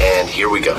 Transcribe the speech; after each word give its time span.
And 0.00 0.28
here 0.28 0.50
we 0.50 0.60
go. 0.60 0.74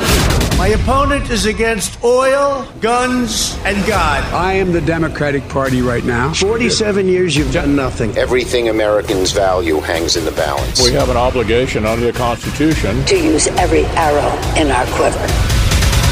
My 0.58 0.68
opponent 0.68 1.32
is 1.32 1.46
against 1.46 2.04
oil, 2.04 2.68
guns, 2.82 3.58
and 3.66 3.78
God. 3.88 4.24
I 4.32 4.54
am 4.54 4.72
the 4.72 4.82
Democratic 4.82 5.48
Party 5.50 5.82
right 5.82 6.04
now. 6.04 6.34
47 6.34 7.08
years 7.08 7.36
you've 7.36 7.52
done 7.52 7.76
nothing. 7.76 8.16
Everything 8.16 8.70
Americans 8.70 9.32
value 9.32 9.80
hangs 9.80 10.18
in 10.18 10.26
the 10.26 10.32
balance. 10.32 10.84
We 10.84 10.94
have 10.94 11.10
an 11.10 11.18
obligation 11.18 11.86
under 11.86 12.12
the 12.12 12.18
Constitution 12.18 13.04
to 13.06 13.16
use 13.18 13.48
every 13.48 13.86
arrow 13.96 14.30
in 14.56 14.70
our 14.70 14.86
quiver. 14.96 15.18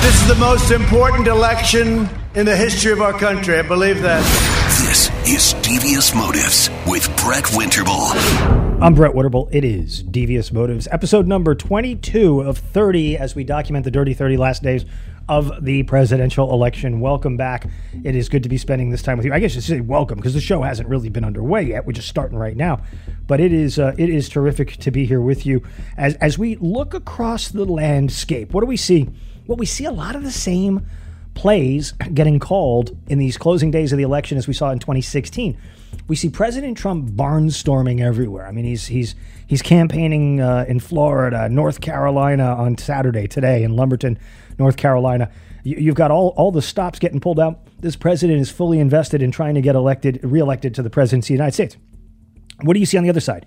This 0.01 0.21
is 0.21 0.27
the 0.27 0.35
most 0.35 0.71
important 0.71 1.27
election 1.27 2.09
in 2.33 2.45
the 2.45 2.55
history 2.55 2.91
of 2.91 3.01
our 3.01 3.13
country. 3.13 3.59
I 3.59 3.61
believe 3.61 4.01
that. 4.01 4.23
This 4.95 5.27
is 5.27 5.53
Devious 5.55 6.15
Motives 6.15 6.69
with 6.87 7.05
Brett 7.17 7.43
Winterble. 7.47 8.11
I'm 8.81 8.95
Brett 8.95 9.11
Winterble. 9.13 9.49
It 9.51 9.65
is 9.65 10.01
Devious 10.03 10.53
Motives, 10.53 10.87
episode 10.89 11.27
number 11.27 11.53
22 11.53 12.39
of 12.39 12.59
30 12.59 13.17
as 13.17 13.35
we 13.35 13.43
document 13.43 13.83
the 13.83 13.91
dirty 13.91 14.13
30 14.13 14.37
last 14.37 14.63
days 14.63 14.85
of 15.27 15.65
the 15.65 15.83
presidential 15.83 16.49
election. 16.53 17.01
Welcome 17.01 17.35
back. 17.35 17.67
It 18.05 18.15
is 18.15 18.29
good 18.29 18.43
to 18.43 18.47
be 18.47 18.57
spending 18.57 18.89
this 18.89 19.01
time 19.01 19.17
with 19.17 19.25
you. 19.25 19.33
I 19.33 19.39
guess 19.39 19.53
you 19.53 19.59
say 19.59 19.81
welcome 19.81 20.15
because 20.15 20.33
the 20.33 20.39
show 20.39 20.61
hasn't 20.61 20.87
really 20.87 21.09
been 21.09 21.25
underway 21.25 21.63
yet. 21.63 21.85
We're 21.85 21.91
just 21.91 22.07
starting 22.07 22.37
right 22.37 22.55
now, 22.55 22.81
but 23.27 23.41
it 23.41 23.51
is 23.51 23.77
uh, 23.77 23.95
it 23.97 24.07
is 24.07 24.29
terrific 24.29 24.77
to 24.77 24.91
be 24.91 25.05
here 25.05 25.19
with 25.19 25.45
you 25.45 25.61
as 25.97 26.15
as 26.15 26.37
we 26.37 26.55
look 26.55 26.93
across 26.93 27.49
the 27.49 27.65
landscape. 27.65 28.53
What 28.53 28.61
do 28.61 28.67
we 28.67 28.77
see? 28.77 29.09
Well, 29.45 29.57
we 29.57 29.65
see 29.65 29.83
a 29.83 29.91
lot 29.91 30.15
of 30.15 30.23
the 30.23 30.31
same 30.31 30.87
plays 31.35 31.91
getting 32.13 32.39
called 32.39 32.97
in 33.07 33.19
these 33.19 33.37
closing 33.37 33.69
days 33.69 33.91
of 33.91 33.97
the 33.97 34.03
election 34.03 34.37
as 34.37 34.47
we 34.47 34.53
saw 34.53 34.71
in 34.71 34.79
2016 34.79 35.57
we 36.07 36.15
see 36.15 36.29
President 36.29 36.77
Trump 36.77 37.11
barnstorming 37.11 38.01
everywhere. 38.01 38.45
I 38.47 38.51
mean, 38.51 38.65
he's 38.65 38.87
he's 38.87 39.15
he's 39.47 39.61
campaigning 39.61 40.39
uh, 40.39 40.65
in 40.67 40.79
Florida, 40.79 41.49
North 41.49 41.81
Carolina 41.81 42.55
on 42.55 42.77
Saturday 42.77 43.27
today 43.27 43.63
in 43.63 43.75
Lumberton, 43.75 44.19
North 44.59 44.77
Carolina. 44.77 45.31
You, 45.63 45.87
have 45.87 45.95
got 45.95 46.11
all 46.11 46.29
all 46.37 46.51
the 46.51 46.61
stops 46.61 46.99
getting 46.99 47.19
pulled 47.19 47.39
out. 47.39 47.59
This 47.79 47.95
president 47.95 48.39
is 48.39 48.51
fully 48.51 48.79
invested 48.79 49.21
in 49.21 49.31
trying 49.31 49.55
to 49.55 49.61
get 49.61 49.75
elected, 49.75 50.19
reelected 50.23 50.75
to 50.75 50.83
the 50.83 50.89
presidency 50.89 51.33
of 51.33 51.37
the 51.37 51.43
United 51.43 51.53
States. 51.53 51.77
What 52.61 52.73
do 52.73 52.79
you 52.79 52.85
see 52.85 52.97
on 52.97 53.03
the 53.03 53.09
other 53.09 53.19
side? 53.19 53.45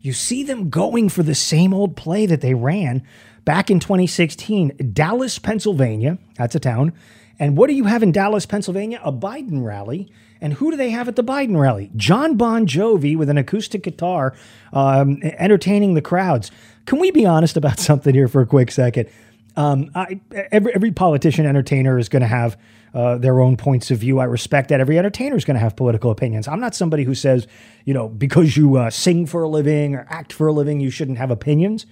You 0.00 0.12
see 0.12 0.44
them 0.44 0.70
going 0.70 1.08
for 1.08 1.24
the 1.24 1.34
same 1.34 1.74
old 1.74 1.96
play 1.96 2.26
that 2.26 2.40
they 2.40 2.54
ran 2.54 3.02
back 3.44 3.70
in 3.70 3.80
2016, 3.80 4.92
Dallas, 4.92 5.38
Pennsylvania. 5.38 6.18
That's 6.36 6.54
a 6.54 6.60
town. 6.60 6.92
And 7.38 7.56
what 7.56 7.68
do 7.68 7.74
you 7.74 7.84
have 7.84 8.02
in 8.02 8.12
Dallas, 8.12 8.46
Pennsylvania? 8.46 9.00
A 9.04 9.12
Biden 9.12 9.64
rally 9.64 10.10
and 10.40 10.54
who 10.54 10.70
do 10.70 10.76
they 10.76 10.90
have 10.90 11.08
at 11.08 11.16
the 11.16 11.24
Biden 11.24 11.58
rally? 11.58 11.90
Jon 11.96 12.36
Bon 12.36 12.66
Jovi 12.66 13.16
with 13.16 13.28
an 13.28 13.38
acoustic 13.38 13.82
guitar 13.82 14.34
um, 14.72 15.20
entertaining 15.22 15.94
the 15.94 16.02
crowds. 16.02 16.50
Can 16.84 16.98
we 16.98 17.10
be 17.10 17.26
honest 17.26 17.56
about 17.56 17.78
something 17.78 18.14
here 18.14 18.28
for 18.28 18.40
a 18.40 18.46
quick 18.46 18.70
second? 18.70 19.08
Um, 19.56 19.90
I, 19.94 20.20
every, 20.52 20.74
every 20.74 20.92
politician 20.92 21.46
entertainer 21.46 21.98
is 21.98 22.10
going 22.10 22.20
to 22.20 22.28
have 22.28 22.60
uh, 22.92 23.16
their 23.16 23.40
own 23.40 23.56
points 23.56 23.90
of 23.90 23.98
view. 23.98 24.18
I 24.18 24.24
respect 24.24 24.68
that. 24.68 24.80
Every 24.80 24.98
entertainer 24.98 25.36
is 25.36 25.46
going 25.46 25.54
to 25.54 25.60
have 25.60 25.76
political 25.76 26.10
opinions. 26.10 26.46
I'm 26.46 26.60
not 26.60 26.74
somebody 26.74 27.04
who 27.04 27.14
says, 27.14 27.46
you 27.84 27.94
know, 27.94 28.08
because 28.08 28.56
you 28.56 28.76
uh, 28.76 28.90
sing 28.90 29.24
for 29.24 29.42
a 29.42 29.48
living 29.48 29.94
or 29.94 30.06
act 30.10 30.32
for 30.32 30.46
a 30.46 30.52
living, 30.52 30.80
you 30.80 30.90
shouldn't 30.90 31.16
have 31.16 31.30
opinions. 31.30 31.86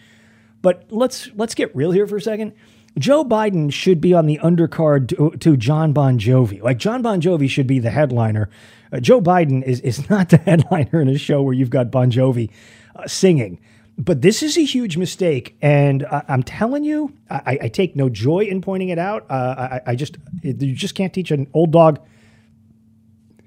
But 0.61 0.85
let's 0.91 1.29
let's 1.35 1.55
get 1.55 1.75
real 1.77 1.91
here 1.91 2.07
for 2.07 2.17
a 2.17 2.23
second. 2.23 2.55
Joe 2.99 3.25
Biden 3.25 3.73
should 3.73 4.01
be 4.01 4.15
on 4.15 4.27
the 4.27 4.39
undercard 4.43 5.09
to, 5.09 5.37
to 5.39 5.57
Jon 5.57 5.93
Bon 5.93 6.19
Jovi. 6.19 6.63
Like 6.63 6.79
Jon 6.79 7.03
Bon 7.03 7.21
Jovi 7.21 7.51
should 7.51 7.67
be 7.67 7.81
the 7.81 7.91
headliner. 7.91 8.49
Uh, 8.93 9.01
Joe 9.01 9.21
Biden 9.21 9.63
is 9.65 9.81
is 9.81 10.09
not 10.11 10.29
the 10.29 10.37
headliner 10.37 11.01
in 11.01 11.09
a 11.09 11.19
show 11.19 11.43
where 11.43 11.55
you've 11.55 11.71
got 11.71 11.91
Bon 11.91 12.11
Jovi 12.11 12.51
uh, 12.95 13.07
singing. 13.07 13.61
But 13.97 14.23
this 14.23 14.43
is 14.43 14.59
a 14.59 14.65
huge 14.65 14.97
mistake, 14.97 15.57
and 15.63 16.05
I, 16.07 16.25
am 16.27 16.43
telling 16.43 16.83
you, 16.83 17.13
I, 17.31 17.59
I, 17.63 17.69
take 17.69 17.95
no 17.95 18.09
joy 18.09 18.41
in 18.41 18.61
pointing 18.61 18.89
it 18.89 18.99
out. 18.99 19.25
Uh, 19.31 19.79
I, 19.87 19.93
I 19.93 19.95
just 19.95 20.19
you 20.43 20.75
just 20.75 20.97
can't 20.97 21.15
teach 21.15 21.31
an 21.31 21.47
old 21.55 21.71
dog 21.71 22.01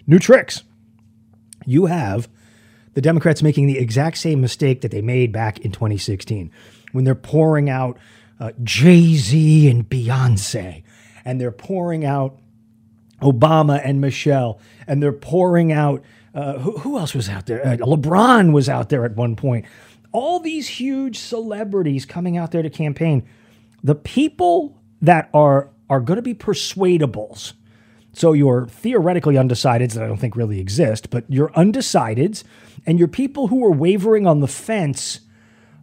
new 0.06 0.20
tricks. 0.20 0.64
You 1.66 1.88
have 1.88 2.30
the 2.94 3.02
Democrats 3.02 3.44
making 3.44 3.68
the 3.68 3.78
exact 3.78 4.18
same 4.18 4.40
mistake 4.40 4.82
that 4.82 4.92
they 4.92 5.02
made 5.02 5.34
back 5.34 5.60
in 5.60 5.72
2016 5.74 6.50
when 6.94 7.04
they're 7.04 7.14
pouring 7.14 7.70
out 7.70 7.98
uh, 8.40 8.52
Jay 8.64 9.16
Z 9.16 9.70
and 9.70 9.90
Beyonce, 9.90 10.84
and 11.26 11.42
they're 11.42 11.52
pouring 11.52 12.06
out 12.06 12.40
Obama 13.22 13.82
and 13.84 14.00
Michelle, 14.00 14.60
and 14.86 15.02
they're 15.02 15.12
pouring 15.12 15.72
out 15.72 16.04
uh, 16.38 16.60
who, 16.60 16.78
who, 16.78 17.00
else 17.00 17.16
was 17.16 17.30
out 17.30 17.48
there? 17.48 17.66
Uh, 17.66 17.78
LeBron 17.78 18.54
was 18.54 18.70
out 18.70 18.90
there 18.90 19.04
at 19.04 19.16
one 19.16 19.36
point. 19.36 19.66
All 20.12 20.40
these 20.40 20.68
huge 20.68 21.18
celebrities 21.18 22.06
coming 22.06 22.38
out 22.38 22.52
there 22.52 22.62
to 22.62 22.70
campaign. 22.70 23.28
The 23.84 23.96
people 23.96 24.80
that 25.02 25.30
are 25.34 25.70
are 25.90 26.00
going 26.00 26.18
to 26.18 26.22
be 26.22 26.36
persuadables. 26.36 27.54
So 28.14 28.34
your 28.34 28.68
theoretically 28.68 29.36
undecideds 29.36 29.94
that 29.94 30.04
I 30.04 30.08
don't 30.08 30.18
think 30.18 30.36
really 30.36 30.60
exist, 30.60 31.10
but 31.10 31.24
your 31.28 31.50
undecideds 31.50 32.44
and 32.86 33.00
your 33.00 33.08
people 33.08 33.48
who 33.48 33.64
are 33.66 33.72
wavering 33.72 34.28
on 34.28 34.40
the 34.40 34.48
fence 34.48 35.22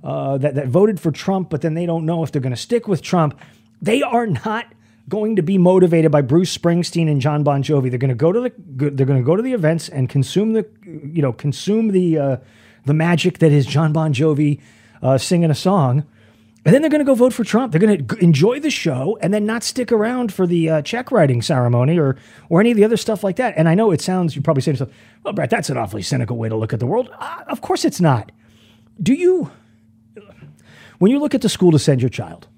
uh, 0.04 0.36
that, 0.38 0.54
that 0.54 0.68
voted 0.68 1.00
for 1.00 1.10
Trump, 1.10 1.48
but 1.48 1.62
then 1.62 1.74
they 1.74 1.86
don't 1.86 2.04
know 2.04 2.22
if 2.22 2.30
they're 2.30 2.42
going 2.42 2.54
to 2.54 2.60
stick 2.60 2.86
with 2.86 3.00
Trump. 3.00 3.40
They 3.80 4.02
are 4.02 4.26
not 4.26 4.66
going 5.08 5.36
to 5.36 5.42
be 5.42 5.58
motivated 5.58 6.12
by 6.12 6.20
Bruce 6.20 6.56
Springsteen 6.56 7.10
and 7.10 7.20
Jon 7.20 7.42
Bon 7.42 7.62
Jovi. 7.62 7.88
They're 7.88 7.98
going 7.98 8.10
to 8.10 8.14
go 8.14 8.30
to 8.30 8.40
the 8.40 8.52
they're 8.90 9.06
going 9.06 9.18
to 9.18 9.24
go 9.24 9.34
to 9.34 9.42
the 9.42 9.54
events 9.54 9.88
and 9.88 10.08
consume 10.08 10.52
the 10.52 10.66
you 10.84 11.22
know 11.22 11.32
consume 11.32 11.88
the 11.88 12.18
uh, 12.18 12.36
the 12.84 12.94
magic 12.94 13.38
that 13.38 13.50
is 13.50 13.66
Jon 13.66 13.92
Bon 13.92 14.12
Jovi 14.12 14.60
uh, 15.02 15.18
singing 15.18 15.50
a 15.50 15.54
song. 15.54 16.04
And 16.66 16.72
then 16.72 16.80
they're 16.80 16.90
going 16.90 17.00
to 17.00 17.04
go 17.04 17.14
vote 17.14 17.34
for 17.34 17.44
Trump. 17.44 17.72
They're 17.72 17.80
going 17.80 18.06
to 18.06 18.16
enjoy 18.16 18.58
the 18.58 18.70
show 18.70 19.18
and 19.20 19.34
then 19.34 19.44
not 19.44 19.62
stick 19.62 19.92
around 19.92 20.32
for 20.32 20.46
the 20.46 20.70
uh, 20.70 20.82
check 20.82 21.12
writing 21.12 21.42
ceremony 21.42 21.98
or 21.98 22.16
or 22.48 22.60
any 22.60 22.70
of 22.70 22.76
the 22.76 22.84
other 22.84 22.96
stuff 22.96 23.24
like 23.24 23.36
that. 23.36 23.54
And 23.56 23.68
I 23.68 23.74
know 23.74 23.90
it 23.90 24.00
sounds 24.00 24.34
you're 24.34 24.42
probably 24.42 24.62
say 24.62 24.72
to 24.72 24.78
yourself, 24.78 24.90
"Well, 25.22 25.32
Brett, 25.34 25.50
that's 25.50 25.70
an 25.70 25.78
awfully 25.78 26.02
cynical 26.02 26.36
way 26.36 26.50
to 26.50 26.56
look 26.56 26.72
at 26.74 26.80
the 26.80 26.86
world." 26.86 27.10
Uh, 27.18 27.44
of 27.48 27.60
course, 27.60 27.86
it's 27.86 28.00
not. 28.00 28.32
Do 29.02 29.12
you 29.12 29.50
when 31.04 31.10
you 31.10 31.18
look 31.18 31.34
at 31.34 31.42
the 31.42 31.50
school 31.50 31.70
to 31.70 31.78
send 31.78 32.00
your 32.00 32.08
child, 32.08 32.48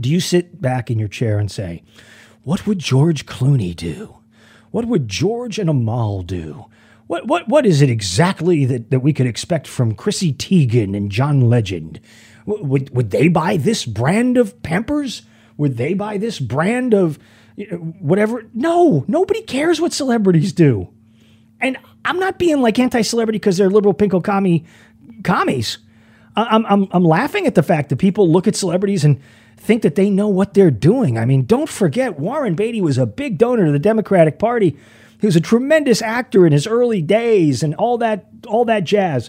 do 0.00 0.08
you 0.08 0.18
sit 0.18 0.62
back 0.62 0.90
in 0.90 0.98
your 0.98 1.08
chair 1.08 1.38
and 1.38 1.50
say, 1.50 1.82
What 2.42 2.66
would 2.66 2.78
George 2.78 3.26
Clooney 3.26 3.76
do? 3.76 4.16
What 4.70 4.86
would 4.86 5.08
George 5.08 5.58
and 5.58 5.68
Amal 5.68 6.22
do? 6.22 6.64
What, 7.06 7.26
what, 7.26 7.48
what 7.48 7.66
is 7.66 7.82
it 7.82 7.90
exactly 7.90 8.64
that, 8.64 8.90
that 8.90 9.00
we 9.00 9.12
could 9.12 9.26
expect 9.26 9.66
from 9.66 9.94
Chrissy 9.94 10.32
Teigen 10.32 10.96
and 10.96 11.12
John 11.12 11.50
Legend? 11.50 12.00
would 12.46 12.96
would 12.96 13.10
they 13.10 13.28
buy 13.28 13.58
this 13.58 13.84
brand 13.84 14.38
of 14.38 14.62
Pampers? 14.62 15.20
Would 15.58 15.76
they 15.76 15.92
buy 15.92 16.16
this 16.16 16.38
brand 16.38 16.94
of 16.94 17.18
whatever? 17.98 18.48
No, 18.54 19.04
nobody 19.06 19.42
cares 19.42 19.82
what 19.82 19.92
celebrities 19.92 20.54
do. 20.54 20.88
And 21.60 21.76
I'm 22.06 22.18
not 22.18 22.38
being 22.38 22.62
like 22.62 22.78
anti-celebrity 22.78 23.38
because 23.38 23.58
they're 23.58 23.68
liberal 23.68 23.92
pinko 23.92 24.24
commie 24.24 24.64
commies. 25.24 25.76
I'm, 26.36 26.64
I'm, 26.66 26.88
I'm 26.92 27.04
laughing 27.04 27.46
at 27.46 27.54
the 27.54 27.62
fact 27.62 27.88
that 27.88 27.96
people 27.96 28.30
look 28.30 28.46
at 28.46 28.56
celebrities 28.56 29.04
and 29.04 29.20
think 29.56 29.82
that 29.82 29.94
they 29.94 30.10
know 30.10 30.28
what 30.28 30.54
they're 30.54 30.70
doing. 30.70 31.18
I 31.18 31.24
mean, 31.24 31.44
don't 31.44 31.68
forget 31.68 32.18
Warren 32.18 32.54
Beatty 32.54 32.80
was 32.80 32.98
a 32.98 33.06
big 33.06 33.36
donor 33.36 33.66
to 33.66 33.72
the 33.72 33.78
Democratic 33.78 34.38
Party. 34.38 34.76
He 35.20 35.26
was 35.26 35.36
a 35.36 35.40
tremendous 35.40 36.00
actor 36.00 36.46
in 36.46 36.52
his 36.52 36.66
early 36.66 37.02
days 37.02 37.62
and 37.62 37.74
all 37.74 37.98
that 37.98 38.26
all 38.46 38.64
that 38.64 38.84
jazz. 38.84 39.28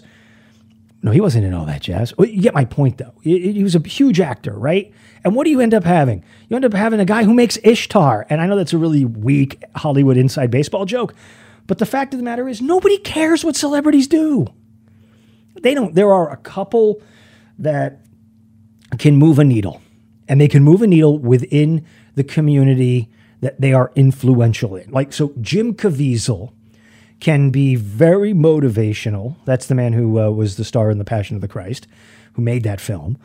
No, 1.02 1.10
he 1.10 1.20
wasn't 1.20 1.44
in 1.44 1.52
all 1.52 1.66
that 1.66 1.82
jazz. 1.82 2.14
You 2.18 2.40
get 2.40 2.54
my 2.54 2.64
point, 2.64 2.98
though. 2.98 3.12
He 3.22 3.62
was 3.62 3.74
a 3.74 3.80
huge 3.80 4.20
actor, 4.20 4.52
right? 4.52 4.92
And 5.24 5.34
what 5.34 5.44
do 5.44 5.50
you 5.50 5.60
end 5.60 5.74
up 5.74 5.82
having? 5.82 6.24
You 6.48 6.54
end 6.54 6.64
up 6.64 6.72
having 6.72 7.00
a 7.00 7.04
guy 7.04 7.24
who 7.24 7.34
makes 7.34 7.58
Ishtar. 7.64 8.24
And 8.30 8.40
I 8.40 8.46
know 8.46 8.56
that's 8.56 8.72
a 8.72 8.78
really 8.78 9.04
weak 9.04 9.64
Hollywood 9.74 10.16
inside 10.16 10.52
baseball 10.52 10.84
joke, 10.84 11.12
but 11.66 11.78
the 11.78 11.86
fact 11.86 12.14
of 12.14 12.18
the 12.18 12.24
matter 12.24 12.48
is, 12.48 12.62
nobody 12.62 12.98
cares 12.98 13.44
what 13.44 13.56
celebrities 13.56 14.06
do. 14.06 14.46
They 15.60 15.74
don't. 15.74 15.94
There 15.94 16.12
are 16.12 16.30
a 16.30 16.36
couple 16.36 17.02
that 17.58 18.00
can 18.98 19.16
move 19.16 19.38
a 19.38 19.44
needle, 19.44 19.80
and 20.28 20.40
they 20.40 20.48
can 20.48 20.62
move 20.62 20.82
a 20.82 20.86
needle 20.86 21.18
within 21.18 21.84
the 22.14 22.24
community 22.24 23.08
that 23.40 23.60
they 23.60 23.72
are 23.72 23.90
influential 23.94 24.76
in. 24.76 24.90
Like, 24.90 25.12
so 25.12 25.34
Jim 25.40 25.74
Caviezel 25.74 26.52
can 27.20 27.50
be 27.50 27.74
very 27.74 28.32
motivational. 28.32 29.36
That's 29.44 29.66
the 29.66 29.74
man 29.74 29.92
who 29.92 30.20
uh, 30.20 30.30
was 30.30 30.56
the 30.56 30.64
star 30.64 30.90
in 30.90 30.98
The 30.98 31.04
Passion 31.04 31.36
of 31.36 31.42
the 31.42 31.48
Christ, 31.48 31.86
who 32.34 32.42
made 32.42 32.62
that 32.64 32.80
film. 32.80 33.18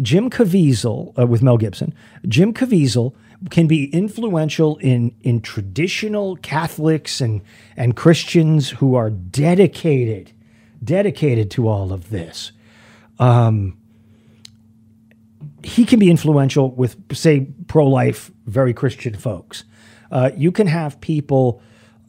Jim 0.00 0.30
Caviezel 0.30 1.18
uh, 1.18 1.26
with 1.26 1.42
Mel 1.42 1.58
Gibson. 1.58 1.92
Jim 2.26 2.54
Caviezel 2.54 3.14
can 3.50 3.66
be 3.66 3.92
influential 3.92 4.76
in 4.78 5.14
in 5.22 5.40
traditional 5.40 6.36
Catholics 6.36 7.20
and 7.20 7.42
and 7.76 7.96
Christians 7.96 8.70
who 8.70 8.94
are 8.94 9.10
dedicated 9.10 10.32
dedicated 10.82 11.50
to 11.52 11.68
all 11.68 11.92
of 11.92 12.10
this. 12.10 12.52
Um, 13.18 13.78
he 15.62 15.84
can 15.84 15.98
be 15.98 16.10
influential 16.10 16.70
with 16.72 16.96
say 17.14 17.46
pro 17.68 17.86
life, 17.86 18.30
very 18.46 18.74
Christian 18.74 19.14
folks. 19.14 19.64
Uh, 20.10 20.30
you 20.36 20.52
can 20.52 20.66
have 20.66 21.00
people 21.00 21.62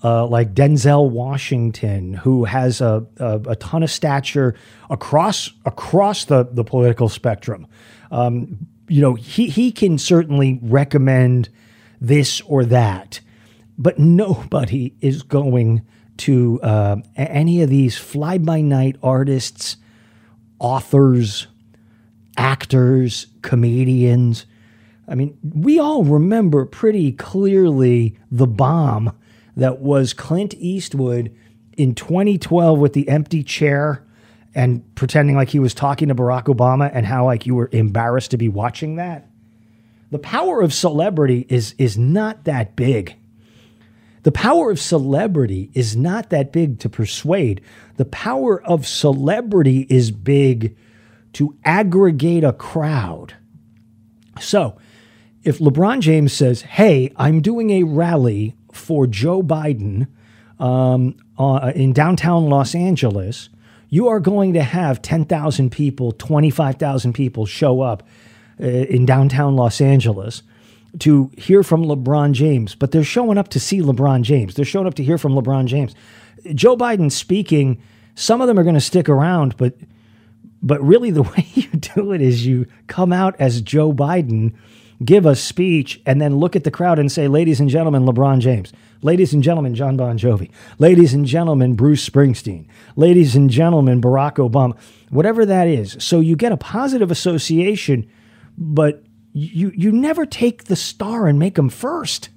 uh, 0.04 0.26
like 0.28 0.54
Denzel 0.54 1.10
Washington, 1.10 2.14
who 2.14 2.44
has 2.44 2.82
a, 2.82 3.06
a, 3.18 3.42
a, 3.48 3.56
ton 3.56 3.84
of 3.84 3.90
stature 3.90 4.54
across 4.90 5.52
across 5.66 6.26
the, 6.26 6.44
the 6.52 6.64
political 6.64 7.08
spectrum. 7.08 7.68
Um, 8.12 8.68
you 8.90 9.02
know, 9.02 9.14
he, 9.14 9.48
he 9.48 9.72
can 9.72 9.98
certainly 9.98 10.60
recommend 10.62 11.50
this 12.02 12.42
or 12.42 12.66
that, 12.66 13.22
but 13.78 13.98
nobody 13.98 14.94
is 15.00 15.24
going 15.24 15.84
to 16.18 16.60
uh, 16.62 16.98
any 17.16 17.62
of 17.62 17.70
these 17.70 17.98
fly 17.98 18.38
by 18.38 18.62
night 18.62 18.98
artists, 19.02 19.78
authors, 20.60 21.48
actors, 22.38 23.28
comedians. 23.42 24.46
I 25.08 25.16
mean, 25.16 25.38
we 25.44 25.80
all 25.80 26.04
remember 26.04 26.66
pretty 26.66 27.12
clearly 27.12 28.18
the 28.32 28.48
bomb 28.48 29.16
that 29.56 29.80
was 29.80 30.14
Clint 30.14 30.54
Eastwood 30.56 31.36
in 31.78 31.96
2012 31.96 32.80
with 32.80 32.94
the 32.94 33.08
empty 33.10 33.44
chair 33.44 34.06
and 34.56 34.84
pretending 34.96 35.36
like 35.36 35.50
he 35.50 35.60
was 35.60 35.74
talking 35.74 36.08
to 36.08 36.16
Barack 36.16 36.46
Obama 36.46 36.90
and 36.94 37.06
how 37.06 37.26
like 37.26 37.46
you 37.46 37.56
were 37.56 37.70
embarrassed 37.72 38.32
to 38.32 38.38
be 38.38 38.50
watching 38.50 38.96
that. 38.96 39.28
The 40.12 40.20
power 40.20 40.62
of 40.62 40.74
celebrity 40.74 41.46
is 41.50 41.74
is 41.80 41.98
not 41.98 42.44
that 42.44 42.76
big. 42.76 43.16
The 44.24 44.32
power 44.32 44.72
of 44.72 44.80
celebrity 44.80 45.70
is 45.74 45.96
not 45.96 46.30
that 46.30 46.52
big 46.52 46.80
to 46.80 46.90
persuade. 46.90 47.62
The 47.98 48.06
power 48.06 48.64
of 48.64 48.88
celebrity 48.88 49.86
is 49.90 50.12
big 50.12 50.76
to 51.34 51.58
aggregate 51.66 52.44
a 52.44 52.54
crowd. 52.54 53.36
So, 54.40 54.78
if 55.44 55.60
LeBron 55.60 56.00
James 56.00 56.32
says, 56.32 56.62
Hey, 56.62 57.12
I'm 57.18 57.42
doing 57.42 57.70
a 57.72 57.84
rally 57.84 58.56
for 58.72 59.08
Joe 59.08 59.44
Biden 59.44 60.08
um, 60.58 61.16
uh, 61.38 61.74
in 61.76 61.92
downtown 61.92 62.50
Los 62.50 62.74
Angeles, 62.74 63.50
you 63.90 64.08
are 64.08 64.22
going 64.22 64.54
to 64.54 64.64
have 64.64 65.02
10,000 65.02 65.70
people, 65.70 66.14
25,000 66.14 67.14
people 67.14 67.46
show 67.46 67.82
up 67.82 68.08
uh, 68.60 68.66
in 68.66 69.06
downtown 69.06 69.56
Los 69.56 69.82
Angeles 69.82 70.44
to 71.00 71.32
hear 71.38 71.64
from 71.64 71.84
LeBron 71.86 72.34
James, 72.34 72.76
but 72.76 72.92
they're 72.92 73.04
showing 73.04 73.38
up 73.38 73.48
to 73.50 73.60
see 73.60 73.82
LeBron 73.82 74.22
James. 74.22 74.56
They're 74.56 74.66
showing 74.66 74.88
up 74.88 74.94
to 74.96 75.04
hear 75.04 75.18
from 75.18 75.34
LeBron 75.34 75.66
James. 75.66 75.96
Joe 76.54 76.78
Biden 76.78 77.12
speaking, 77.12 77.82
some 78.16 78.42
of 78.42 78.48
them 78.48 78.60
are 78.60 78.64
going 78.64 78.76
to 78.76 78.82
stick 78.82 79.10
around, 79.10 79.58
but 79.58 79.76
but 80.62 80.82
really 80.82 81.12
the 81.12 81.24
way 81.38 81.48
you 81.54 81.68
do 81.68 82.14
it 82.14 82.22
is 82.22 82.46
you 82.46 82.68
come 82.88 83.12
out 83.12 83.36
as 83.40 83.62
Joe 83.62 83.92
Biden 83.92 84.54
give 85.04 85.26
a 85.26 85.36
speech 85.36 86.02
and 86.06 86.22
then 86.22 86.38
look 86.38 86.56
at 86.56 86.64
the 86.64 86.72
crowd 86.72 87.00
and 87.00 87.12
say, 87.12 87.28
Ladies 87.28 87.60
and 87.60 87.70
gentlemen, 87.70 88.06
LeBron 88.06 88.40
James. 88.40 88.72
Ladies 89.02 89.34
and 89.34 89.44
gentlemen, 89.44 89.76
Jon 89.76 89.98
Bon 89.98 90.18
Jovi. 90.18 90.50
Ladies 90.80 91.14
and 91.14 91.26
gentlemen, 91.26 91.74
Bruce 91.76 92.08
Springsteen. 92.08 92.68
Ladies 92.96 93.36
and 93.36 93.50
gentlemen, 93.50 94.02
Barack 94.02 94.36
Obama. 94.36 94.78
Whatever 95.10 95.46
that 95.46 95.68
is. 95.68 95.98
So 96.00 96.22
you 96.22 96.38
get 96.38 96.54
a 96.54 96.58
positive 96.58 97.12
association, 97.12 98.10
but 98.58 99.04
you, 99.34 99.72
you 99.76 99.92
never 99.92 100.26
take 100.26 100.66
the 100.66 100.76
star 100.76 101.28
and 101.28 101.40
make 101.40 101.56
them 101.56 101.70
first. 101.70 102.30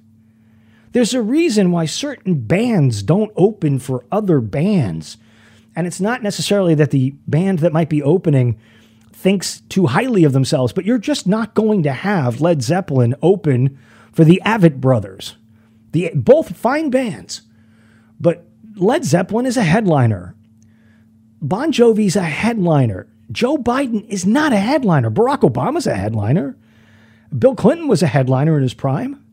There's 0.91 1.13
a 1.13 1.21
reason 1.21 1.71
why 1.71 1.85
certain 1.85 2.41
bands 2.41 3.03
don't 3.03 3.31
open 3.35 3.79
for 3.79 4.05
other 4.11 4.41
bands. 4.41 5.17
And 5.75 5.85
it's 5.85 6.01
not 6.01 6.23
necessarily 6.23 6.73
that 6.75 6.89
the 6.89 7.11
band 7.27 7.59
that 7.59 7.73
might 7.73 7.89
be 7.89 8.01
opening 8.01 8.59
thinks 9.11 9.61
too 9.69 9.87
highly 9.87 10.23
of 10.23 10.33
themselves, 10.33 10.73
but 10.73 10.85
you're 10.85 10.97
just 10.97 11.27
not 11.27 11.53
going 11.53 11.83
to 11.83 11.93
have 11.93 12.41
Led 12.41 12.63
Zeppelin 12.63 13.15
open 13.21 13.77
for 14.11 14.23
the 14.23 14.41
Avett 14.45 14.81
Brothers. 14.81 15.35
The 15.91 16.11
both 16.15 16.57
fine 16.57 16.89
bands, 16.89 17.43
but 18.19 18.45
Led 18.75 19.05
Zeppelin 19.05 19.45
is 19.45 19.57
a 19.57 19.63
headliner. 19.63 20.35
Bon 21.41 21.71
Jovi's 21.71 22.15
a 22.15 22.23
headliner. 22.23 23.07
Joe 23.31 23.57
Biden 23.57 24.07
is 24.07 24.25
not 24.25 24.53
a 24.53 24.57
headliner. 24.57 25.11
Barack 25.11 25.39
Obama's 25.39 25.87
a 25.87 25.95
headliner. 25.95 26.55
Bill 27.37 27.55
Clinton 27.55 27.87
was 27.87 28.03
a 28.03 28.07
headliner 28.07 28.57
in 28.57 28.63
his 28.63 28.73
prime. 28.73 29.23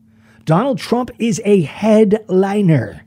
Donald 0.43 0.77
Trump 0.77 1.11
is 1.17 1.41
a 1.45 1.61
headliner. 1.61 3.01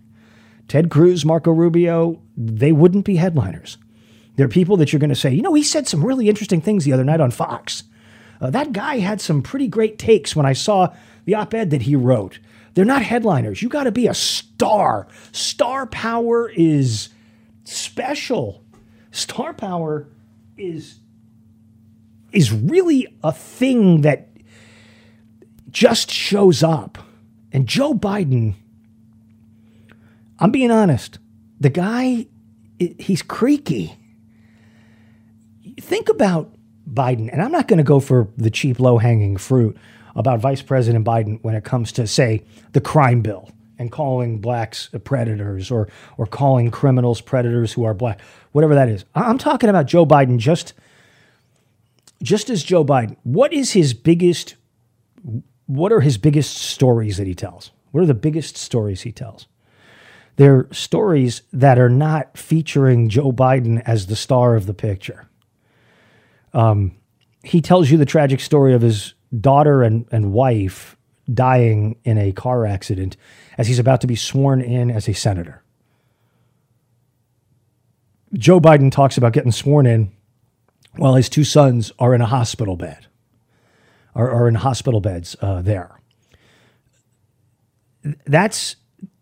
Ted 0.67 0.91
Cruz, 0.91 1.25
Marco 1.25 1.51
Rubio, 1.51 2.21
they 2.37 2.73
wouldn't 2.73 3.05
be 3.05 3.17
headliners. 3.17 3.79
There 4.37 4.47
are 4.47 4.51
people 4.51 4.77
that 4.77 4.93
you're 4.93 5.01
going 5.01 5.09
to 5.11 5.17
say, 5.17 5.33
you 5.33 5.43
know, 5.43 5.55
he 5.55 5.63
said 5.63 5.89
some 5.89 6.05
really 6.05 6.29
interesting 6.29 6.61
things 6.61 6.85
the 6.85 6.93
other 6.93 7.05
night 7.05 7.21
on 7.21 7.31
Fox. 7.31 7.85
Uh, 8.41 8.51
that 8.51 8.73
guy 8.73 8.99
had 8.99 9.21
some 9.21 9.43
pretty 9.43 9.67
great 9.67 9.99
takes 9.99 10.37
when 10.37 10.47
I 10.47 10.53
saw 10.53 10.95
the 11.25 11.35
op 11.35 11.55
ed 11.55 11.71
that 11.71 11.83
he 11.83 11.97
wrote. 11.97 12.39
They're 12.75 12.85
not 12.85 13.03
headliners. 13.03 13.63
You 13.63 13.69
got 13.69 13.85
to 13.85 13.93
be 13.93 14.07
a 14.07 14.15
star. 14.15 15.09
Star 15.33 15.87
power 15.87 16.49
is 16.51 17.09
special. 17.65 18.63
Star 19.11 19.53
power 19.53 20.09
is 20.57 21.01
is 22.31 22.53
really 22.53 23.07
a 23.25 23.33
thing 23.33 24.03
that 24.03 24.28
just 25.71 26.11
shows 26.11 26.63
up. 26.63 26.99
And 27.53 27.67
Joe 27.67 27.95
Biden, 27.95 28.55
I'm 30.39 30.51
being 30.51 30.71
honest, 30.71 31.19
the 31.59 31.71
guy, 31.71 32.27
he's 32.79 33.23
creaky 33.23 33.99
think 35.81 36.09
about 36.09 36.55
Biden, 36.93 37.29
and 37.33 37.43
I'm 37.43 37.53
not 37.53 37.69
going 37.69 37.79
to 37.79 37.85
go 37.85 38.01
for 38.01 38.29
the 38.37 38.51
cheap, 38.51 38.81
low 38.81 38.99
hanging 38.99 39.37
fruit 39.37 39.77
about 40.17 40.41
Vice 40.41 40.63
President 40.63 41.05
Biden 41.05 41.39
when 41.43 41.55
it 41.55 41.65
comes 41.65 41.93
to, 41.93 42.07
say, 42.07 42.45
the 42.73 42.81
crime 42.81 43.21
bill 43.21 43.51
and 43.79 43.93
calling 43.93 44.41
blacks 44.41 44.91
predators 45.05 45.71
or 45.71 45.89
or 46.17 46.27
calling 46.27 46.71
criminals 46.71 47.21
predators 47.21 47.73
who 47.73 47.85
are 47.85 47.95
black, 47.95 48.21
whatever 48.53 48.75
that 48.75 48.89
is. 48.89 49.05
I'm 49.15 49.39
talking 49.39 49.71
about 49.71 49.87
Joe 49.87 50.05
Biden 50.05 50.39
just 50.39 50.75
just 52.23 52.51
as 52.51 52.65
Joe 52.65 52.85
Biden. 52.85 53.17
What 53.23 53.53
is 53.53 53.73
his 53.73 53.95
biggest 53.95 54.57
what 55.69 55.93
are 55.93 56.01
his 56.01 56.19
biggest 56.19 56.57
stories 56.57 57.19
that 57.19 57.27
he 57.27 57.35
tells? 57.35 57.71
What 57.93 58.03
are 58.03 58.07
the 58.07 58.15
biggest 58.15 58.57
stories 58.57 59.03
he 59.03 59.13
tells? 59.13 59.47
They're 60.37 60.67
stories 60.73 61.43
that 61.53 61.79
are 61.79 61.91
not 61.91 62.37
featuring 62.37 63.09
Joe 63.09 63.33
Biden 63.33 63.83
as 63.85 64.07
the 64.07 64.17
star 64.17 64.57
of 64.57 64.67
the 64.67 64.75
picture. 64.75 65.29
Um, 66.55 66.97
he 67.43 67.61
tells 67.61 67.91
you 67.91 67.99
the 67.99 68.07
tragic 68.07 68.41
story 68.41 68.73
of 68.73 68.83
his 68.83 69.15
daughter 69.39 69.83
and, 69.83 70.07
and 70.11 70.33
wife 70.33 70.97
dying 71.33 71.97
in 72.05 72.17
a 72.17 72.33
car 72.33 72.65
accident 72.65 73.17
as 73.59 73.67
he's 73.67 73.79
about 73.79 74.01
to 74.01 74.07
be 74.07 74.17
sworn 74.17 74.63
in 74.63 74.91
as 74.91 75.09
a 75.09 75.13
senator. 75.13 75.63
Joe 78.33 78.61
Biden 78.61 78.91
talks 78.91 79.19
about 79.19 79.35
getting 79.35 79.53
sworn 79.53 79.87
in 79.87 80.13
while 80.97 81.15
his 81.15 81.29
two 81.29 81.45
sons 81.45 81.93
are 81.99 82.15
in 82.15 82.21
a 82.21 82.27
hospital 82.27 82.77
bed, 82.77 83.08
are, 84.15 84.31
are 84.31 84.49
in 84.49 84.57
hospital 84.57 85.01
beds 85.01 85.37
uh, 85.41 85.63
there. 85.63 86.01
That's 88.27 88.77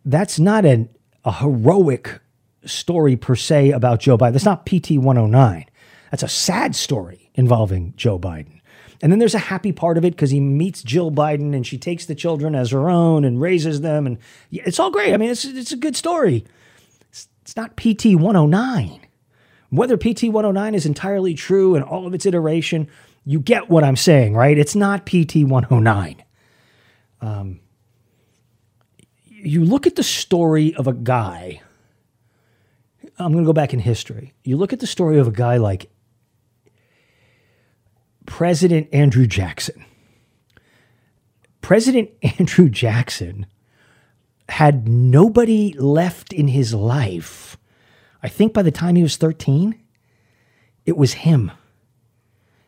that's 0.05 0.39
not 0.39 0.65
an, 0.65 0.89
a 1.25 1.33
heroic 1.33 2.21
story 2.65 3.17
per 3.17 3.35
se 3.35 3.73
about 3.73 4.01
Joe 4.01 4.17
Biden. 4.17 4.33
That's 4.33 4.45
not 4.45 4.67
PT 4.67 4.93
109. 4.93 5.67
That's 6.11 6.23
a 6.23 6.29
sad 6.29 6.77
story 6.77 7.31
involving 7.35 7.95
Joe 7.97 8.19
Biden. 8.19 8.61
And 9.03 9.13
then 9.13 9.19
there's 9.19 9.35
a 9.35 9.39
happy 9.39 9.73
part 9.73 9.99
of 9.99 10.05
it 10.05 10.13
because 10.13 10.31
he 10.31 10.41
meets 10.41 10.83
Jill 10.83 11.11
Biden 11.11 11.55
and 11.55 11.67
she 11.67 11.77
takes 11.77 12.07
the 12.07 12.15
children 12.15 12.55
as 12.55 12.71
her 12.71 12.89
own 12.89 13.25
and 13.25 13.41
raises 13.41 13.83
them. 13.83 14.07
And 14.07 14.19
it's 14.51 14.79
all 14.79 14.91
great. 14.91 15.13
I 15.13 15.17
mean, 15.17 15.31
it's, 15.31 15.45
it's 15.45 15.73
a 15.73 15.77
good 15.77 15.97
story. 15.97 16.45
It's, 17.11 17.29
it's 17.43 17.57
not 17.57 17.77
PT 17.77 18.15
109. 18.15 19.01
Whether 19.71 19.97
PT 19.97 20.25
109 20.25 20.75
is 20.75 20.87
entirely 20.87 21.35
true 21.35 21.75
and 21.75 21.85
all 21.85 22.07
of 22.07 22.15
its 22.15 22.25
iteration, 22.25 22.89
you 23.29 23.41
get 23.41 23.69
what 23.69 23.83
I'm 23.83 23.97
saying, 23.97 24.35
right? 24.35 24.57
It's 24.57 24.77
not 24.77 25.05
PT 25.05 25.39
109. 25.39 26.23
Um, 27.21 27.59
you 29.27 29.65
look 29.65 29.89
at 29.89 29.97
the 29.97 30.05
story 30.05 30.73
of 30.77 30.87
a 30.87 30.93
guy. 30.93 31.61
I'm 33.19 33.33
going 33.33 33.45
to 33.45 33.49
go 33.49 33.53
back 33.53 33.75
in 33.75 33.81
history. 33.81 34.33
You 34.45 34.57
look 34.57 34.73
at 34.73 34.79
the 34.79 34.87
story 34.87 35.19
of 35.19 35.27
a 35.27 35.33
guy 35.33 35.57
like 35.57 35.91
President 38.27 38.89
Andrew 38.93 39.27
Jackson. 39.27 39.85
President 41.63 42.11
Andrew 42.39 42.69
Jackson 42.69 43.47
had 44.49 44.87
nobody 44.87 45.73
left 45.77 46.33
in 46.33 46.47
his 46.47 46.73
life. 46.73 47.57
I 48.23 48.29
think 48.29 48.53
by 48.53 48.63
the 48.63 48.71
time 48.71 48.95
he 48.95 49.03
was 49.03 49.17
13, 49.17 49.83
it 50.85 50.97
was 50.97 51.15
him. 51.15 51.51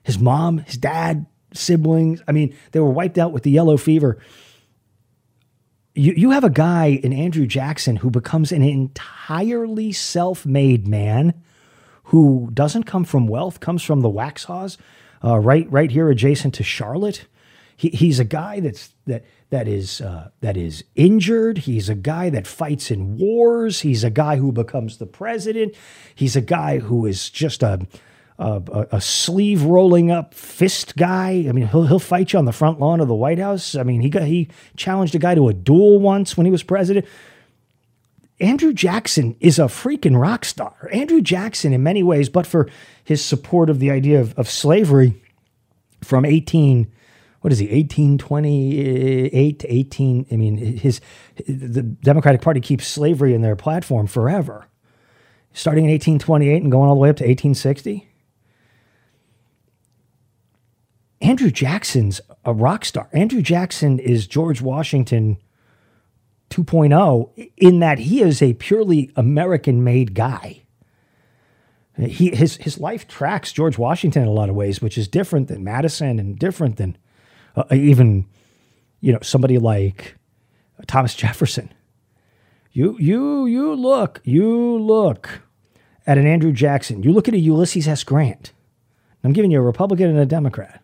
His 0.09 0.19
mom, 0.19 0.57
his 0.61 0.79
dad, 0.79 1.27
siblings. 1.53 2.23
I 2.27 2.33
mean, 2.33 2.57
they 2.73 2.81
were 2.81 2.89
wiped 2.89 3.19
out 3.19 3.31
with 3.31 3.43
the 3.43 3.51
yellow 3.51 3.77
fever. 3.77 4.17
You, 5.95 6.15
you 6.17 6.31
have 6.31 6.45
a 6.45 6.49
guy 6.49 6.87
in 6.87 7.13
Andrew 7.13 7.47
Jackson 7.47 7.97
who 7.97 8.09
becomes 8.09 8.51
an 8.51 8.63
entirely 8.63 9.93
self 9.93 10.47
made 10.47 10.89
man 10.89 11.35
who 12.05 12.49
doesn't 12.55 12.85
come 12.85 13.05
from 13.05 13.27
wealth, 13.27 13.61
comes 13.61 13.83
from 13.83 14.01
the 14.01 14.09
Waxhaws, 14.09 14.79
uh, 15.23 15.39
right 15.39 15.71
right 15.71 15.91
here 15.91 16.09
adjacent 16.09 16.55
to 16.55 16.63
Charlotte. 16.63 17.27
He, 17.77 17.91
he's 17.91 18.19
a 18.19 18.25
guy 18.25 18.61
that's 18.61 18.95
that 19.05 19.27
that 19.51 19.69
is 19.69 20.01
uh, 20.01 20.31
that 20.41 20.57
is 20.57 20.85
injured. 20.95 21.59
He's 21.59 21.91
a 21.91 21.95
guy 21.95 22.31
that 22.31 22.47
fights 22.47 22.91
in 22.91 23.19
wars. 23.19 23.81
He's 23.81 24.05
a 24.05 24.11
guy 24.11 24.37
who 24.37 24.53
becomes 24.53 24.97
the 24.97 25.07
president. 25.07 25.75
He's 26.15 26.35
a 26.35 26.41
guy 26.41 26.79
who 26.79 27.05
is 27.05 27.29
just 27.29 27.63
a 27.63 27.87
a, 28.39 28.87
a 28.93 29.01
sleeve 29.01 29.65
rolling 29.65 30.11
up 30.11 30.33
fist 30.33 30.97
guy. 30.97 31.47
I 31.49 31.53
mean, 31.53 31.67
he'll 31.67 31.87
he'll 31.87 31.99
fight 31.99 32.33
you 32.33 32.39
on 32.39 32.45
the 32.45 32.53
front 32.53 32.79
lawn 32.79 33.01
of 33.01 33.09
the 33.09 33.15
White 33.15 33.39
House. 33.39 33.75
I 33.75 33.83
mean, 33.83 34.01
he 34.01 34.11
got 34.11 34.25
he 34.25 34.49
challenged 34.77 35.15
a 35.15 35.19
guy 35.19 35.35
to 35.35 35.49
a 35.49 35.55
duel 35.55 35.99
once 35.99 36.37
when 36.37 36.47
he 36.47 36.53
was 36.53 36.63
president. 36.63 37.07
Andrew 38.41 38.73
Jackson 38.73 39.37
is 39.41 39.59
a 39.59 39.65
freaking 39.65 40.21
rock 40.21 40.45
star. 40.45 40.89
Andrew 40.93 41.21
Jackson, 41.21 41.73
in 41.73 41.83
many 41.83 42.05
ways, 42.05 42.29
but 42.29 42.47
for 42.47 42.69
his 43.03 43.25
support 43.25 43.69
of 43.69 43.81
the 43.81 43.91
idea 43.91 44.21
of, 44.21 44.39
of 44.39 44.49
slavery 44.49 45.21
from 46.03 46.25
18, 46.25 46.89
what 47.41 47.53
is 47.53 47.59
he, 47.59 47.67
1828 47.67 49.59
to 49.59 49.75
18, 49.75 50.27
I 50.31 50.37
mean, 50.37 50.57
his, 50.57 51.01
the 51.49 51.83
Democratic 51.83 52.41
Party 52.41 52.61
keeps 52.61 52.87
slavery 52.87 53.35
in 53.35 53.43
their 53.43 53.57
platform 53.57 54.07
forever. 54.07 54.69
Starting 55.53 55.87
in 55.87 55.91
1828 55.91 56.63
and 56.63 56.71
going 56.71 56.89
all 56.89 56.95
the 56.95 57.01
way 57.01 57.11
up 57.11 57.17
to 57.17 57.25
1860. 57.25 58.08
Andrew 61.21 61.51
Jackson's 61.51 62.21
a 62.45 62.53
rock 62.53 62.85
star. 62.85 63.09
Andrew 63.13 63.43
Jackson 63.43 63.99
is 63.99 64.27
George 64.27 64.61
Washington 64.61 65.39
2.0 66.51 67.51
in 67.57 67.81
that 67.81 67.99
he 67.99 68.23
is 68.23 68.41
a 68.41 68.55
purely 68.55 69.11
American 69.17 69.85
made 69.85 70.15
guy. 70.15 70.63
He, 71.97 72.31
his, 72.31 72.57
his 72.57 72.79
life 72.79 73.09
tracks 73.09 73.53
George 73.53 73.77
Washington 73.77 74.23
in 74.23 74.29
a 74.29 74.33
lot 74.33 74.49
of 74.49 74.55
ways, 74.55 74.81
which 74.81 74.97
is 74.97 75.09
different 75.09 75.49
than 75.49 75.65
Madison 75.65 76.21
and 76.21 76.39
different 76.39 76.77
than 76.77 76.97
uh, 77.57 77.65
even, 77.73 78.27
you 79.01 79.13
know, 79.13 79.19
somebody 79.21 79.59
like 79.59 80.17
Thomas 80.87 81.15
Jefferson. 81.15 81.73
You, 82.71 82.97
you, 83.01 83.47
you 83.47 83.75
look, 83.75 84.21
you 84.23 84.79
look 84.79 85.43
at 86.07 86.19
an 86.19 86.27
Andrew 86.27 86.53
Jackson. 86.53 87.03
You 87.03 87.13
look 87.13 87.27
at 87.27 87.35
a 87.35 87.39
Ulysses 87.39 87.89
S. 87.89 88.05
Grant. 88.05 88.53
I'm 89.25 89.33
giving 89.33 89.51
you 89.51 89.59
a 89.59 89.63
Republican 89.63 90.07
and 90.07 90.19
a 90.19 90.27
Democrat. 90.27 90.81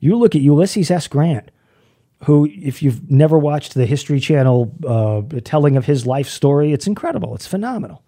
You 0.00 0.16
look 0.16 0.34
at 0.34 0.40
Ulysses 0.40 0.90
S. 0.90 1.06
Grant, 1.06 1.50
who, 2.24 2.46
if 2.50 2.82
you've 2.82 3.10
never 3.10 3.38
watched 3.38 3.74
the 3.74 3.86
History 3.86 4.18
Channel 4.18 4.74
uh, 4.86 5.22
telling 5.44 5.76
of 5.76 5.86
his 5.86 6.06
life 6.06 6.28
story, 6.28 6.72
it's 6.72 6.86
incredible. 6.86 7.34
It's 7.34 7.46
phenomenal. 7.46 8.02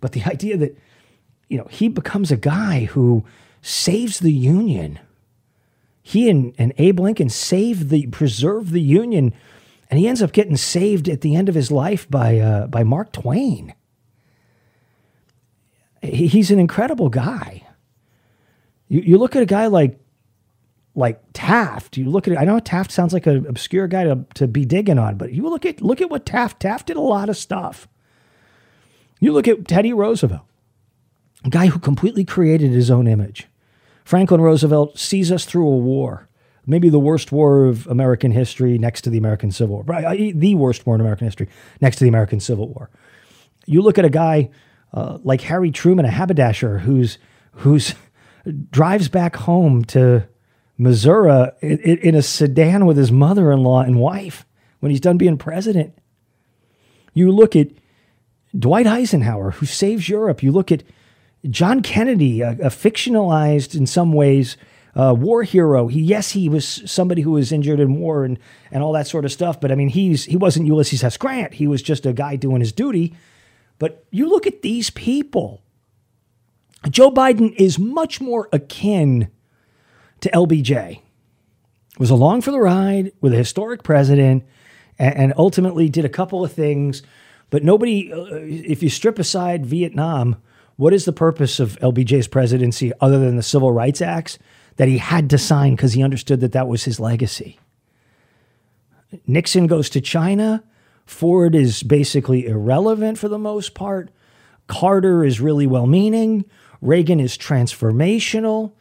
But 0.00 0.12
the 0.12 0.24
idea 0.24 0.56
that, 0.56 0.76
you 1.48 1.58
know, 1.58 1.66
he 1.70 1.88
becomes 1.88 2.30
a 2.30 2.36
guy 2.36 2.84
who 2.84 3.24
saves 3.62 4.20
the 4.20 4.32
Union. 4.32 4.98
He 6.02 6.28
and, 6.28 6.54
and 6.58 6.72
Abe 6.78 7.00
Lincoln 7.00 7.28
saved 7.28 7.88
the, 7.88 8.06
preserved 8.08 8.72
the 8.72 8.80
Union, 8.80 9.32
and 9.90 9.98
he 9.98 10.06
ends 10.06 10.22
up 10.22 10.32
getting 10.32 10.56
saved 10.56 11.08
at 11.08 11.22
the 11.22 11.34
end 11.34 11.48
of 11.48 11.54
his 11.54 11.70
life 11.70 12.08
by, 12.10 12.38
uh, 12.38 12.66
by 12.66 12.84
Mark 12.84 13.12
Twain. 13.12 13.74
He, 16.02 16.28
he's 16.28 16.50
an 16.50 16.58
incredible 16.58 17.08
guy. 17.08 17.66
You, 18.88 19.00
you 19.00 19.18
look 19.18 19.34
at 19.34 19.42
a 19.42 19.46
guy 19.46 19.66
like 19.66 19.98
like 20.98 21.22
Taft. 21.32 21.96
You 21.96 22.10
look 22.10 22.26
at 22.26 22.34
it. 22.34 22.38
I 22.38 22.44
know 22.44 22.58
Taft 22.58 22.90
sounds 22.90 23.12
like 23.12 23.26
an 23.26 23.46
obscure 23.46 23.86
guy 23.86 24.04
to, 24.04 24.24
to 24.34 24.48
be 24.48 24.64
digging 24.64 24.98
on, 24.98 25.16
but 25.16 25.32
you 25.32 25.48
look 25.48 25.64
at 25.64 25.80
look 25.80 26.00
at 26.00 26.10
what 26.10 26.26
Taft 26.26 26.60
Taft 26.60 26.88
did 26.88 26.96
a 26.96 27.00
lot 27.00 27.28
of 27.28 27.36
stuff. 27.36 27.88
You 29.20 29.32
look 29.32 29.46
at 29.46 29.68
Teddy 29.68 29.92
Roosevelt, 29.92 30.42
a 31.44 31.50
guy 31.50 31.66
who 31.66 31.78
completely 31.78 32.24
created 32.24 32.72
his 32.72 32.90
own 32.90 33.06
image. 33.06 33.46
Franklin 34.04 34.40
Roosevelt 34.40 34.98
sees 34.98 35.30
us 35.30 35.44
through 35.44 35.68
a 35.68 35.76
war, 35.76 36.28
maybe 36.66 36.88
the 36.88 36.98
worst 36.98 37.30
war 37.30 37.66
of 37.66 37.86
American 37.86 38.32
history 38.32 38.76
next 38.76 39.02
to 39.02 39.10
the 39.10 39.18
American 39.18 39.52
Civil 39.52 39.76
War, 39.76 39.84
right? 39.84 40.38
The 40.38 40.54
worst 40.56 40.84
war 40.84 40.96
in 40.96 41.00
American 41.00 41.26
history 41.26 41.48
next 41.80 41.96
to 41.96 42.04
the 42.04 42.08
American 42.08 42.40
Civil 42.40 42.68
War. 42.68 42.90
You 43.66 43.82
look 43.82 43.98
at 43.98 44.04
a 44.04 44.10
guy 44.10 44.50
uh, 44.92 45.18
like 45.22 45.42
Harry 45.42 45.70
Truman, 45.70 46.06
a 46.06 46.10
haberdasher, 46.10 46.78
who's 46.78 47.18
who's 47.52 47.94
drives 48.70 49.08
back 49.08 49.36
home 49.36 49.84
to 49.84 50.26
Missouri 50.78 51.50
in, 51.60 51.78
in 51.78 52.14
a 52.14 52.22
sedan 52.22 52.86
with 52.86 52.96
his 52.96 53.12
mother 53.12 53.50
in 53.50 53.62
law 53.62 53.82
and 53.82 53.98
wife 53.98 54.46
when 54.78 54.90
he's 54.90 55.00
done 55.00 55.18
being 55.18 55.36
president. 55.36 55.98
You 57.12 57.32
look 57.32 57.56
at 57.56 57.68
Dwight 58.56 58.86
Eisenhower, 58.86 59.50
who 59.52 59.66
saves 59.66 60.08
Europe. 60.08 60.42
You 60.42 60.52
look 60.52 60.70
at 60.70 60.84
John 61.50 61.82
Kennedy, 61.82 62.40
a, 62.40 62.52
a 62.52 62.70
fictionalized 62.70 63.76
in 63.76 63.86
some 63.86 64.12
ways 64.12 64.56
uh, 64.94 65.14
war 65.14 65.42
hero. 65.42 65.88
He, 65.88 66.00
yes, 66.00 66.30
he 66.32 66.48
was 66.48 66.82
somebody 66.90 67.22
who 67.22 67.32
was 67.32 67.52
injured 67.52 67.80
in 67.80 67.94
war 67.98 68.24
and, 68.24 68.38
and 68.70 68.82
all 68.82 68.92
that 68.92 69.06
sort 69.06 69.24
of 69.24 69.32
stuff. 69.32 69.60
But 69.60 69.70
I 69.70 69.74
mean, 69.74 69.88
he's 69.88 70.24
he 70.24 70.36
wasn't 70.36 70.66
Ulysses 70.66 71.04
S. 71.04 71.16
Grant. 71.16 71.54
He 71.54 71.66
was 71.66 71.82
just 71.82 72.06
a 72.06 72.12
guy 72.12 72.36
doing 72.36 72.60
his 72.60 72.72
duty. 72.72 73.14
But 73.78 74.04
you 74.10 74.28
look 74.28 74.46
at 74.46 74.62
these 74.62 74.90
people. 74.90 75.62
Joe 76.88 77.10
Biden 77.10 77.54
is 77.56 77.78
much 77.78 78.20
more 78.20 78.48
akin 78.52 79.28
to 80.20 80.30
LBJ. 80.30 81.00
Was 81.98 82.10
along 82.10 82.42
for 82.42 82.50
the 82.50 82.60
ride 82.60 83.12
with 83.20 83.32
a 83.32 83.36
historic 83.36 83.82
president 83.82 84.44
and, 84.98 85.16
and 85.16 85.34
ultimately 85.36 85.88
did 85.88 86.04
a 86.04 86.08
couple 86.08 86.44
of 86.44 86.52
things. 86.52 87.02
But 87.50 87.64
nobody, 87.64 88.12
uh, 88.12 88.24
if 88.34 88.82
you 88.82 88.90
strip 88.90 89.18
aside 89.18 89.66
Vietnam, 89.66 90.36
what 90.76 90.94
is 90.94 91.04
the 91.04 91.12
purpose 91.12 91.58
of 91.58 91.78
LBJ's 91.80 92.28
presidency 92.28 92.92
other 93.00 93.18
than 93.18 93.36
the 93.36 93.42
Civil 93.42 93.72
Rights 93.72 94.00
Acts 94.00 94.38
that 94.76 94.86
he 94.86 94.98
had 94.98 95.28
to 95.30 95.38
sign 95.38 95.74
because 95.74 95.94
he 95.94 96.02
understood 96.02 96.40
that 96.40 96.52
that 96.52 96.68
was 96.68 96.84
his 96.84 97.00
legacy? 97.00 97.58
Nixon 99.26 99.66
goes 99.66 99.90
to 99.90 100.00
China. 100.00 100.62
Ford 101.04 101.54
is 101.54 101.82
basically 101.82 102.46
irrelevant 102.46 103.18
for 103.18 103.28
the 103.28 103.38
most 103.38 103.74
part. 103.74 104.10
Carter 104.66 105.24
is 105.24 105.40
really 105.40 105.66
well 105.66 105.86
meaning. 105.86 106.44
Reagan 106.80 107.18
is 107.18 107.36
transformational. 107.36 108.72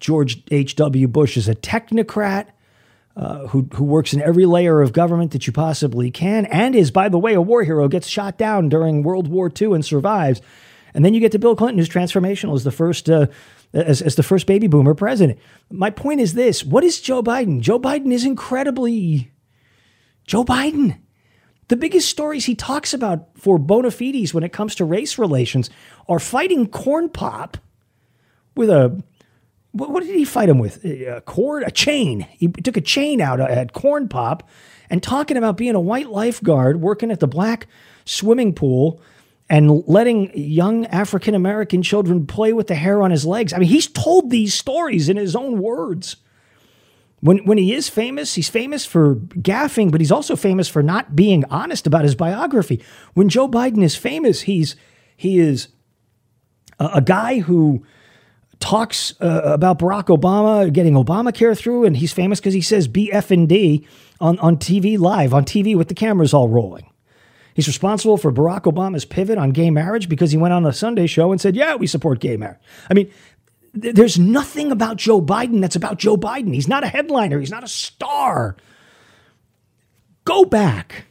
George 0.00 0.42
H.W. 0.50 1.08
Bush 1.08 1.36
is 1.36 1.48
a 1.48 1.54
technocrat 1.54 2.46
uh, 3.16 3.46
who, 3.48 3.68
who 3.74 3.84
works 3.84 4.12
in 4.12 4.22
every 4.22 4.46
layer 4.46 4.80
of 4.80 4.92
government 4.92 5.32
that 5.32 5.46
you 5.46 5.52
possibly 5.52 6.10
can 6.10 6.46
and 6.46 6.74
is, 6.74 6.90
by 6.90 7.08
the 7.08 7.18
way, 7.18 7.34
a 7.34 7.40
war 7.40 7.62
hero, 7.62 7.86
gets 7.86 8.08
shot 8.08 8.38
down 8.38 8.68
during 8.68 9.02
World 9.02 9.28
War 9.28 9.50
II 9.60 9.74
and 9.74 9.84
survives. 9.84 10.40
And 10.94 11.04
then 11.04 11.14
you 11.14 11.20
get 11.20 11.32
to 11.32 11.38
Bill 11.38 11.54
Clinton, 11.54 11.78
who's 11.78 11.88
transformational 11.88 12.54
as 12.54 12.64
the 12.64 12.72
first. 12.72 13.08
Uh, 13.08 13.26
as, 13.72 14.02
as 14.02 14.16
the 14.16 14.22
first 14.22 14.46
baby 14.46 14.66
boomer 14.66 14.94
president. 14.94 15.38
My 15.70 15.90
point 15.90 16.20
is 16.20 16.34
this 16.34 16.64
what 16.64 16.84
is 16.84 17.00
Joe 17.00 17.22
Biden? 17.22 17.60
Joe 17.60 17.78
Biden 17.78 18.12
is 18.12 18.24
incredibly 18.24 19.30
Joe 20.26 20.44
Biden. 20.44 20.98
The 21.68 21.76
biggest 21.76 22.08
stories 22.08 22.46
he 22.46 22.56
talks 22.56 22.92
about 22.92 23.28
for 23.36 23.56
bona 23.58 23.92
fides 23.92 24.34
when 24.34 24.42
it 24.42 24.52
comes 24.52 24.74
to 24.74 24.84
race 24.84 25.18
relations 25.18 25.70
are 26.08 26.18
fighting 26.18 26.66
corn 26.66 27.08
pop 27.08 27.58
with 28.56 28.70
a 28.70 29.00
what, 29.72 29.90
what 29.90 30.02
did 30.02 30.14
he 30.14 30.24
fight 30.24 30.48
him 30.48 30.58
with? 30.58 30.84
A 30.84 31.22
cord, 31.24 31.62
a 31.64 31.70
chain. 31.70 32.26
He 32.32 32.48
took 32.48 32.76
a 32.76 32.80
chain 32.80 33.20
out 33.20 33.40
uh, 33.40 33.44
at 33.44 33.72
Corn 33.72 34.08
Pop, 34.08 34.48
and 34.88 35.02
talking 35.02 35.36
about 35.36 35.56
being 35.56 35.74
a 35.74 35.80
white 35.80 36.10
lifeguard 36.10 36.80
working 36.80 37.10
at 37.10 37.20
the 37.20 37.28
black 37.28 37.66
swimming 38.04 38.52
pool 38.52 39.00
and 39.48 39.86
letting 39.88 40.36
young 40.36 40.86
African 40.86 41.34
American 41.34 41.82
children 41.82 42.26
play 42.26 42.52
with 42.52 42.66
the 42.66 42.74
hair 42.74 43.02
on 43.02 43.10
his 43.10 43.24
legs. 43.24 43.52
I 43.52 43.58
mean, 43.58 43.68
he's 43.68 43.86
told 43.86 44.30
these 44.30 44.54
stories 44.54 45.08
in 45.08 45.16
his 45.16 45.36
own 45.36 45.60
words. 45.60 46.16
When, 47.20 47.38
when 47.38 47.58
he 47.58 47.74
is 47.74 47.88
famous, 47.88 48.34
he's 48.34 48.48
famous 48.48 48.86
for 48.86 49.16
gaffing, 49.16 49.90
but 49.90 50.00
he's 50.00 50.12
also 50.12 50.36
famous 50.36 50.68
for 50.68 50.82
not 50.82 51.14
being 51.14 51.44
honest 51.50 51.86
about 51.86 52.04
his 52.04 52.14
biography. 52.14 52.82
When 53.14 53.28
Joe 53.28 53.48
Biden 53.48 53.82
is 53.82 53.94
famous, 53.94 54.42
he's 54.42 54.74
he 55.16 55.38
is 55.38 55.68
a, 56.78 56.90
a 56.94 57.00
guy 57.02 57.40
who 57.40 57.84
talks 58.60 59.14
uh, 59.20 59.40
about 59.44 59.78
Barack 59.78 60.06
Obama 60.16 60.72
getting 60.72 60.94
Obamacare 60.94 61.58
through, 61.58 61.84
and 61.84 61.96
he's 61.96 62.12
famous 62.12 62.38
because 62.38 62.54
he 62.54 62.60
says 62.60 62.86
BF 62.86 63.30
and 63.30 63.48
D 63.48 63.86
on, 64.20 64.38
on 64.38 64.56
TV 64.56 64.98
live, 64.98 65.34
on 65.34 65.44
TV 65.44 65.76
with 65.76 65.88
the 65.88 65.94
cameras 65.94 66.32
all 66.32 66.48
rolling. 66.48 66.86
He's 67.54 67.66
responsible 67.66 68.16
for 68.16 68.32
Barack 68.32 68.62
Obama's 68.62 69.04
pivot 69.04 69.38
on 69.38 69.50
gay 69.50 69.70
marriage 69.70 70.08
because 70.08 70.30
he 70.30 70.38
went 70.38 70.54
on 70.54 70.64
a 70.64 70.72
Sunday 70.72 71.06
show 71.06 71.32
and 71.32 71.40
said, 71.40 71.56
Yeah, 71.56 71.74
we 71.74 71.86
support 71.86 72.20
gay 72.20 72.36
marriage. 72.36 72.60
I 72.88 72.94
mean, 72.94 73.10
th- 73.80 73.94
there's 73.94 74.18
nothing 74.18 74.70
about 74.70 74.96
Joe 74.96 75.20
Biden 75.20 75.60
that's 75.60 75.76
about 75.76 75.98
Joe 75.98 76.16
Biden. 76.16 76.54
He's 76.54 76.68
not 76.68 76.84
a 76.84 76.88
headliner, 76.88 77.40
he's 77.40 77.50
not 77.50 77.64
a 77.64 77.68
star. 77.68 78.56
Go 80.24 80.44
back. 80.44 81.06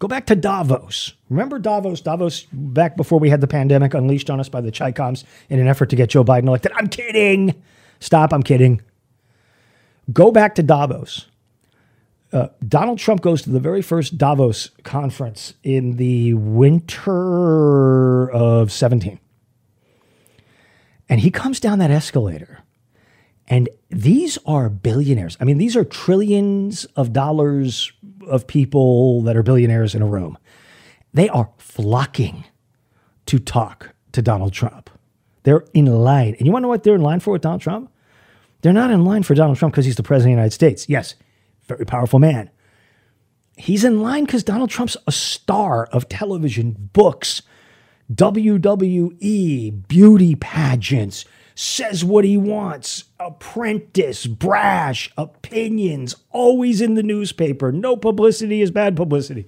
Go 0.00 0.08
back 0.08 0.26
to 0.26 0.34
Davos. 0.34 1.12
Remember 1.28 1.58
Davos? 1.58 2.00
Davos, 2.00 2.46
back 2.52 2.96
before 2.96 3.20
we 3.20 3.28
had 3.28 3.42
the 3.42 3.46
pandemic 3.46 3.92
unleashed 3.92 4.30
on 4.30 4.40
us 4.40 4.48
by 4.48 4.62
the 4.62 4.72
Chicoms 4.72 5.24
in 5.50 5.60
an 5.60 5.68
effort 5.68 5.90
to 5.90 5.96
get 5.96 6.08
Joe 6.08 6.24
Biden 6.24 6.48
elected. 6.48 6.72
I'm 6.74 6.88
kidding. 6.88 7.62
Stop, 8.00 8.32
I'm 8.32 8.42
kidding. 8.42 8.80
Go 10.10 10.32
back 10.32 10.54
to 10.54 10.62
Davos. 10.62 11.26
Uh, 12.32 12.48
Donald 12.66 12.98
Trump 12.98 13.20
goes 13.20 13.42
to 13.42 13.50
the 13.50 13.60
very 13.60 13.82
first 13.82 14.16
Davos 14.16 14.70
conference 14.84 15.52
in 15.62 15.96
the 15.96 16.32
winter 16.32 18.30
of 18.30 18.72
17. 18.72 19.20
And 21.10 21.20
he 21.20 21.30
comes 21.30 21.60
down 21.60 21.78
that 21.80 21.90
escalator. 21.90 22.60
And 23.48 23.68
these 23.90 24.38
are 24.46 24.70
billionaires. 24.70 25.36
I 25.40 25.44
mean, 25.44 25.58
these 25.58 25.76
are 25.76 25.84
trillions 25.84 26.86
of 26.96 27.12
dollars 27.12 27.92
of 28.26 28.46
people 28.46 29.22
that 29.22 29.36
are 29.36 29.42
billionaires 29.42 29.94
in 29.94 30.02
a 30.02 30.06
room. 30.06 30.38
They 31.12 31.28
are 31.28 31.50
flocking 31.58 32.44
to 33.26 33.38
talk 33.38 33.94
to 34.12 34.22
Donald 34.22 34.52
Trump. 34.52 34.90
They're 35.42 35.64
in 35.72 35.86
line. 35.86 36.34
And 36.38 36.46
you 36.46 36.52
want 36.52 36.62
to 36.62 36.64
know 36.64 36.68
what 36.68 36.82
they're 36.82 36.94
in 36.94 37.02
line 37.02 37.20
for 37.20 37.32
with 37.32 37.42
Donald 37.42 37.62
Trump? 37.62 37.90
They're 38.62 38.72
not 38.72 38.90
in 38.90 39.04
line 39.04 39.22
for 39.22 39.34
Donald 39.34 39.56
Trump 39.56 39.72
because 39.72 39.86
he's 39.86 39.96
the 39.96 40.02
president 40.02 40.32
of 40.32 40.36
the 40.36 40.40
United 40.42 40.54
States. 40.54 40.88
Yes, 40.88 41.14
very 41.66 41.86
powerful 41.86 42.18
man. 42.18 42.50
He's 43.56 43.84
in 43.84 44.02
line 44.02 44.24
because 44.24 44.44
Donald 44.44 44.70
Trump's 44.70 44.96
a 45.06 45.12
star 45.12 45.86
of 45.86 46.08
television, 46.08 46.90
books, 46.92 47.42
WWE, 48.12 49.86
beauty 49.88 50.34
pageants, 50.34 51.24
says 51.54 52.04
what 52.04 52.24
he 52.24 52.36
wants, 52.36 53.04
apprentice, 53.18 54.26
brash, 54.26 55.10
opinions, 55.16 56.16
always 56.30 56.80
in 56.80 56.94
the 56.94 57.02
newspaper. 57.02 57.72
No 57.72 57.96
publicity 57.96 58.62
is 58.62 58.70
bad 58.70 58.96
publicity. 58.96 59.46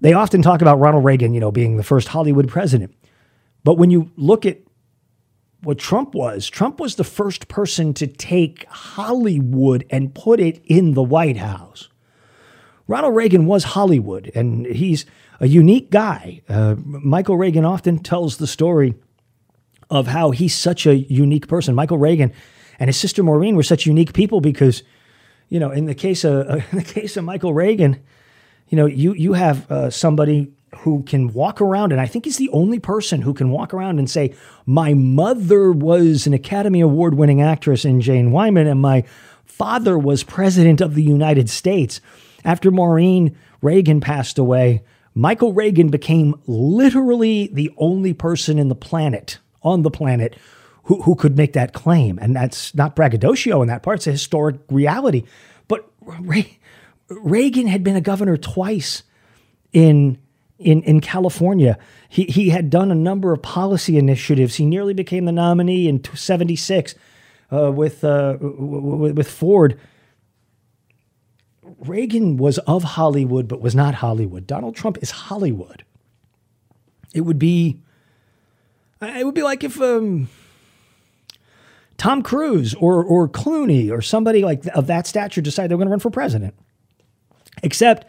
They 0.00 0.12
often 0.12 0.42
talk 0.42 0.62
about 0.62 0.78
Ronald 0.78 1.04
Reagan, 1.04 1.34
you 1.34 1.40
know, 1.40 1.50
being 1.50 1.76
the 1.76 1.82
first 1.82 2.08
Hollywood 2.08 2.48
president. 2.48 2.94
But 3.64 3.78
when 3.78 3.90
you 3.90 4.12
look 4.16 4.46
at 4.46 4.58
what 5.62 5.78
Trump 5.78 6.14
was. 6.14 6.48
Trump 6.48 6.78
was 6.80 6.94
the 6.94 7.04
first 7.04 7.48
person 7.48 7.92
to 7.94 8.06
take 8.06 8.64
Hollywood 8.68 9.84
and 9.90 10.14
put 10.14 10.40
it 10.40 10.62
in 10.66 10.94
the 10.94 11.02
White 11.02 11.36
House. 11.36 11.88
Ronald 12.86 13.16
Reagan 13.16 13.46
was 13.46 13.64
Hollywood, 13.64 14.30
and 14.34 14.66
he's 14.66 15.04
a 15.40 15.48
unique 15.48 15.90
guy. 15.90 16.42
Uh, 16.48 16.76
Michael 16.78 17.36
Reagan 17.36 17.64
often 17.64 17.98
tells 17.98 18.38
the 18.38 18.46
story 18.46 18.94
of 19.90 20.06
how 20.08 20.30
he's 20.30 20.54
such 20.54 20.86
a 20.86 20.96
unique 20.96 21.48
person. 21.48 21.74
Michael 21.74 21.98
Reagan 21.98 22.32
and 22.78 22.88
his 22.88 22.96
sister 22.96 23.22
Maureen 23.22 23.56
were 23.56 23.62
such 23.62 23.86
unique 23.86 24.12
people 24.12 24.40
because, 24.40 24.82
you 25.48 25.58
know, 25.58 25.70
in 25.70 25.86
the 25.86 25.94
case 25.94 26.24
of 26.24 26.48
in 26.72 26.78
the 26.78 26.84
case 26.84 27.16
of 27.16 27.24
Michael 27.24 27.54
Reagan, 27.54 28.00
you 28.68 28.76
know, 28.76 28.86
you 28.86 29.14
you 29.14 29.32
have 29.32 29.70
uh, 29.70 29.90
somebody 29.90 30.52
who 30.78 31.02
can 31.04 31.32
walk 31.32 31.60
around, 31.60 31.92
and 31.92 32.00
I 32.00 32.06
think 32.06 32.24
he's 32.24 32.36
the 32.36 32.50
only 32.50 32.78
person 32.78 33.22
who 33.22 33.34
can 33.34 33.50
walk 33.50 33.72
around 33.72 33.98
and 33.98 34.08
say, 34.08 34.34
My 34.66 34.94
mother 34.94 35.72
was 35.72 36.26
an 36.26 36.34
Academy 36.34 36.80
Award 36.80 37.14
winning 37.14 37.40
actress 37.40 37.84
in 37.84 38.00
Jane 38.00 38.30
Wyman, 38.30 38.66
and 38.66 38.80
my 38.80 39.04
father 39.44 39.98
was 39.98 40.22
president 40.22 40.80
of 40.80 40.94
the 40.94 41.02
United 41.02 41.48
States. 41.48 42.00
After 42.44 42.70
Maureen 42.70 43.36
Reagan 43.60 44.00
passed 44.00 44.38
away, 44.38 44.82
Michael 45.14 45.52
Reagan 45.52 45.88
became 45.88 46.40
literally 46.46 47.48
the 47.52 47.72
only 47.76 48.12
person 48.12 48.58
in 48.58 48.68
the 48.68 48.76
planet, 48.76 49.38
on 49.62 49.82
the 49.82 49.90
planet, 49.90 50.36
who, 50.84 51.02
who 51.02 51.14
could 51.14 51.36
make 51.36 51.52
that 51.52 51.72
claim. 51.72 52.18
And 52.20 52.34
that's 52.34 52.74
not 52.74 52.96
braggadocio 52.96 53.62
in 53.62 53.68
that 53.68 53.82
part, 53.82 53.98
it's 53.98 54.06
a 54.06 54.12
historic 54.12 54.56
reality. 54.68 55.24
But 55.66 55.90
Re- 56.00 56.58
Reagan 57.08 57.66
had 57.66 57.84
been 57.84 57.96
a 57.96 58.00
governor 58.00 58.36
twice 58.36 59.02
in 59.72 60.18
in, 60.58 60.82
in 60.82 61.00
California. 61.00 61.78
He, 62.08 62.24
he 62.24 62.50
had 62.50 62.70
done 62.70 62.90
a 62.90 62.94
number 62.94 63.32
of 63.32 63.42
policy 63.42 63.96
initiatives. 63.96 64.56
He 64.56 64.66
nearly 64.66 64.94
became 64.94 65.24
the 65.24 65.32
nominee 65.32 65.88
in 65.88 66.02
76 66.02 66.94
uh, 67.52 67.72
with, 67.72 68.02
uh, 68.04 68.34
w- 68.34 69.14
with 69.14 69.30
Ford. 69.30 69.78
Reagan 71.62 72.36
was 72.36 72.58
of 72.58 72.82
Hollywood, 72.82 73.46
but 73.46 73.60
was 73.60 73.74
not 73.74 73.96
Hollywood. 73.96 74.46
Donald 74.46 74.74
Trump 74.74 74.98
is 75.00 75.10
Hollywood. 75.10 75.84
It 77.14 77.20
would 77.22 77.38
be, 77.38 77.80
it 79.00 79.24
would 79.24 79.34
be 79.34 79.42
like 79.42 79.64
if 79.64 79.80
um, 79.80 80.28
Tom 81.96 82.22
Cruise 82.22 82.74
or 82.74 83.04
or 83.04 83.28
Clooney 83.28 83.90
or 83.90 84.00
somebody 84.02 84.42
like 84.42 84.64
of 84.74 84.86
that 84.86 85.06
stature 85.06 85.40
decided 85.40 85.70
they're 85.70 85.78
going 85.78 85.88
to 85.88 85.90
run 85.90 86.00
for 86.00 86.10
president. 86.10 86.54
Except 87.62 88.08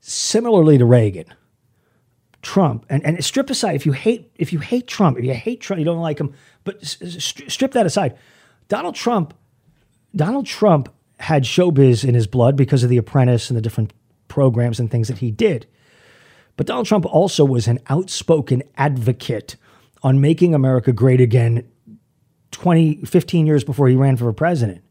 similarly 0.00 0.78
to 0.78 0.84
Reagan, 0.84 1.26
Trump, 2.40 2.86
and, 2.88 3.04
and 3.04 3.22
strip 3.24 3.50
aside 3.50 3.74
if 3.74 3.84
you 3.84 3.92
hate 3.92 4.30
if 4.36 4.52
you 4.52 4.60
hate 4.60 4.86
Trump, 4.86 5.18
if 5.18 5.24
you 5.24 5.34
hate 5.34 5.60
Trump, 5.60 5.78
you 5.78 5.84
don't 5.84 6.00
like 6.00 6.18
him, 6.18 6.32
but 6.64 6.84
strip 6.84 7.72
that 7.72 7.86
aside. 7.86 8.16
Donald 8.68 8.94
Trump, 8.94 9.34
Donald 10.14 10.46
Trump 10.46 10.88
had 11.18 11.44
showbiz 11.44 12.04
in 12.06 12.14
his 12.14 12.26
blood 12.26 12.56
because 12.56 12.82
of 12.82 12.90
The 12.90 12.98
Apprentice 12.98 13.50
and 13.50 13.56
the 13.56 13.62
different 13.62 13.92
programs 14.28 14.80
and 14.80 14.90
things 14.90 15.08
that 15.08 15.18
he 15.18 15.30
did. 15.30 15.66
But 16.56 16.66
Donald 16.66 16.86
Trump 16.86 17.06
also 17.06 17.44
was 17.44 17.68
an 17.68 17.80
outspoken 17.88 18.62
advocate 18.76 19.56
on 20.02 20.20
making 20.20 20.54
America 20.54 20.92
great 20.92 21.20
again 21.20 21.68
20, 22.52 23.04
15 23.04 23.46
years 23.46 23.64
before 23.64 23.88
he 23.88 23.96
ran 23.96 24.16
for 24.16 24.32
president. 24.32 24.82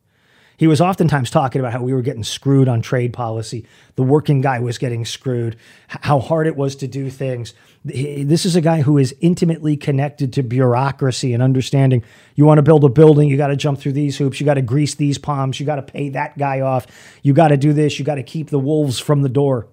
He 0.58 0.68
was 0.68 0.80
oftentimes 0.80 1.30
talking 1.32 1.60
about 1.60 1.74
how 1.74 1.82
we 1.82 1.94
were 1.94 2.02
getting 2.02 2.24
screwed 2.24 2.70
on 2.70 2.82
trade 2.82 3.12
policy. 3.12 3.66
The 3.96 4.04
working 4.04 4.40
guy 4.40 4.60
was 4.60 4.78
getting 4.78 5.04
screwed, 5.04 5.58
how 5.88 6.20
hard 6.20 6.48
it 6.48 6.56
was 6.56 6.78
to 6.78 6.88
do 6.88 7.10
things. 7.10 7.54
This 7.84 8.46
is 8.46 8.56
a 8.56 8.62
guy 8.62 8.82
who 8.82 8.98
is 8.98 9.14
intimately 9.20 9.76
connected 9.76 10.32
to 10.34 10.44
bureaucracy 10.44 11.34
and 11.34 11.44
understanding 11.44 12.04
you 12.36 12.46
want 12.46 12.60
to 12.60 12.64
build 12.64 12.86
a 12.86 12.90
building, 12.90 13.28
you 13.28 13.36
got 13.36 13.48
to 13.48 13.58
jump 13.58 13.80
through 13.80 13.94
these 13.94 14.18
hoops, 14.18 14.40
you 14.40 14.46
got 14.46 14.54
to 14.54 14.62
grease 14.62 14.96
these 14.96 15.18
palms, 15.18 15.60
you 15.60 15.66
got 15.66 15.76
to 15.76 15.82
pay 15.82 16.08
that 16.10 16.38
guy 16.38 16.62
off, 16.62 16.88
you 17.22 17.34
got 17.34 17.50
to 17.50 17.58
do 17.58 17.74
this, 17.74 18.00
you 18.00 18.06
got 18.06 18.16
to 18.16 18.24
keep 18.24 18.50
the 18.50 18.60
wolves 18.60 18.98
from 18.98 19.24
the 19.24 19.30
door. 19.30 19.68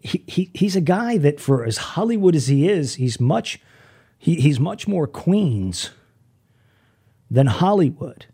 He, 0.00 0.24
he, 0.26 0.50
he's 0.54 0.74
a 0.74 0.80
guy 0.80 1.18
that, 1.18 1.38
for 1.38 1.64
as 1.64 1.76
Hollywood 1.76 2.34
as 2.34 2.46
he 2.46 2.68
is, 2.68 2.94
he's 2.94 3.20
much, 3.20 3.60
he, 4.18 4.36
he's 4.36 4.58
much 4.58 4.88
more 4.88 5.06
Queens 5.06 5.90
than 7.30 7.46
Hollywood. 7.46 8.26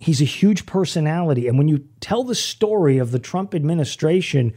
He's 0.00 0.20
a 0.20 0.26
huge 0.26 0.66
personality. 0.66 1.46
And 1.46 1.56
when 1.56 1.68
you 1.68 1.86
tell 2.00 2.24
the 2.24 2.34
story 2.34 2.98
of 2.98 3.10
the 3.10 3.18
Trump 3.18 3.54
administration, 3.54 4.52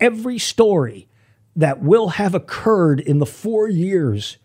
every 0.00 0.38
story 0.38 1.08
that 1.54 1.82
will 1.82 2.08
have 2.08 2.34
occurred 2.34 2.98
in 2.98 3.18
the 3.18 3.26
four 3.26 3.68
years 3.68 4.38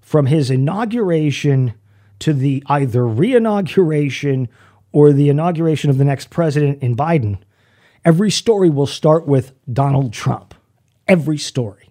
from 0.00 0.26
his 0.26 0.50
inauguration 0.50 1.74
to 2.20 2.32
the 2.32 2.62
either 2.66 3.06
re-inauguration 3.06 4.48
or 4.92 5.12
the 5.12 5.28
inauguration 5.28 5.90
of 5.90 5.98
the 5.98 6.04
next 6.04 6.30
president 6.30 6.82
in 6.82 6.94
Biden, 6.96 7.38
every 8.06 8.30
story 8.30 8.70
will 8.70 8.86
start 8.86 9.26
with 9.26 9.52
Donald 9.70 10.12
Trump. 10.12 10.54
Every 11.08 11.36
story. 11.36 11.90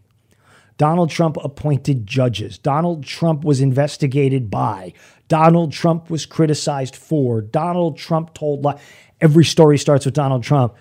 Donald 0.77 1.09
Trump 1.09 1.37
appointed 1.43 2.07
judges. 2.07 2.57
Donald 2.57 3.03
Trump 3.03 3.43
was 3.43 3.59
investigated 3.59 4.49
by. 4.49 4.93
Donald 5.27 5.73
Trump 5.73 6.09
was 6.09 6.25
criticized 6.25 6.95
for. 6.95 7.41
Donald 7.41 7.97
Trump 7.97 8.33
told 8.33 8.63
lies. 8.63 8.79
Every 9.19 9.43
story 9.43 9.77
starts 9.77 10.05
with 10.05 10.13
Donald 10.13 10.43
Trump. 10.43 10.75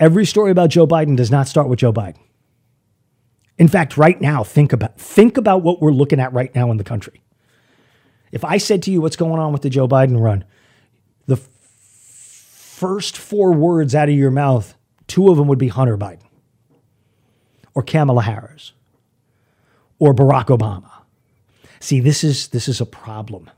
Every 0.00 0.24
story 0.24 0.50
about 0.50 0.70
Joe 0.70 0.86
Biden 0.86 1.16
does 1.16 1.30
not 1.30 1.48
start 1.48 1.68
with 1.68 1.78
Joe 1.78 1.92
Biden. 1.92 2.18
In 3.58 3.68
fact, 3.68 3.96
right 3.96 4.18
now, 4.20 4.42
think 4.42 4.72
about 4.72 4.98
think 4.98 5.36
about 5.36 5.62
what 5.62 5.82
we're 5.82 5.90
looking 5.90 6.20
at 6.20 6.32
right 6.32 6.54
now 6.54 6.70
in 6.70 6.76
the 6.76 6.84
country. 6.84 7.22
If 8.32 8.44
I 8.44 8.56
said 8.58 8.82
to 8.84 8.90
you 8.90 9.00
what's 9.00 9.16
going 9.16 9.38
on 9.40 9.52
with 9.52 9.62
the 9.62 9.70
Joe 9.70 9.88
Biden 9.88 10.20
run, 10.20 10.44
the 11.26 11.36
first 11.36 13.18
four 13.18 13.52
words 13.52 13.94
out 13.94 14.08
of 14.08 14.14
your 14.14 14.30
mouth, 14.30 14.77
two 15.08 15.30
of 15.30 15.36
them 15.36 15.48
would 15.48 15.58
be 15.58 15.68
Hunter 15.68 15.98
Biden 15.98 16.22
or 17.74 17.82
Kamala 17.82 18.22
Harris 18.22 18.72
or 19.98 20.14
Barack 20.14 20.46
Obama. 20.46 20.90
See, 21.80 22.00
this 22.00 22.22
is 22.22 22.48
this 22.48 22.68
is 22.68 22.80
a 22.80 22.86
problem. 22.86 23.50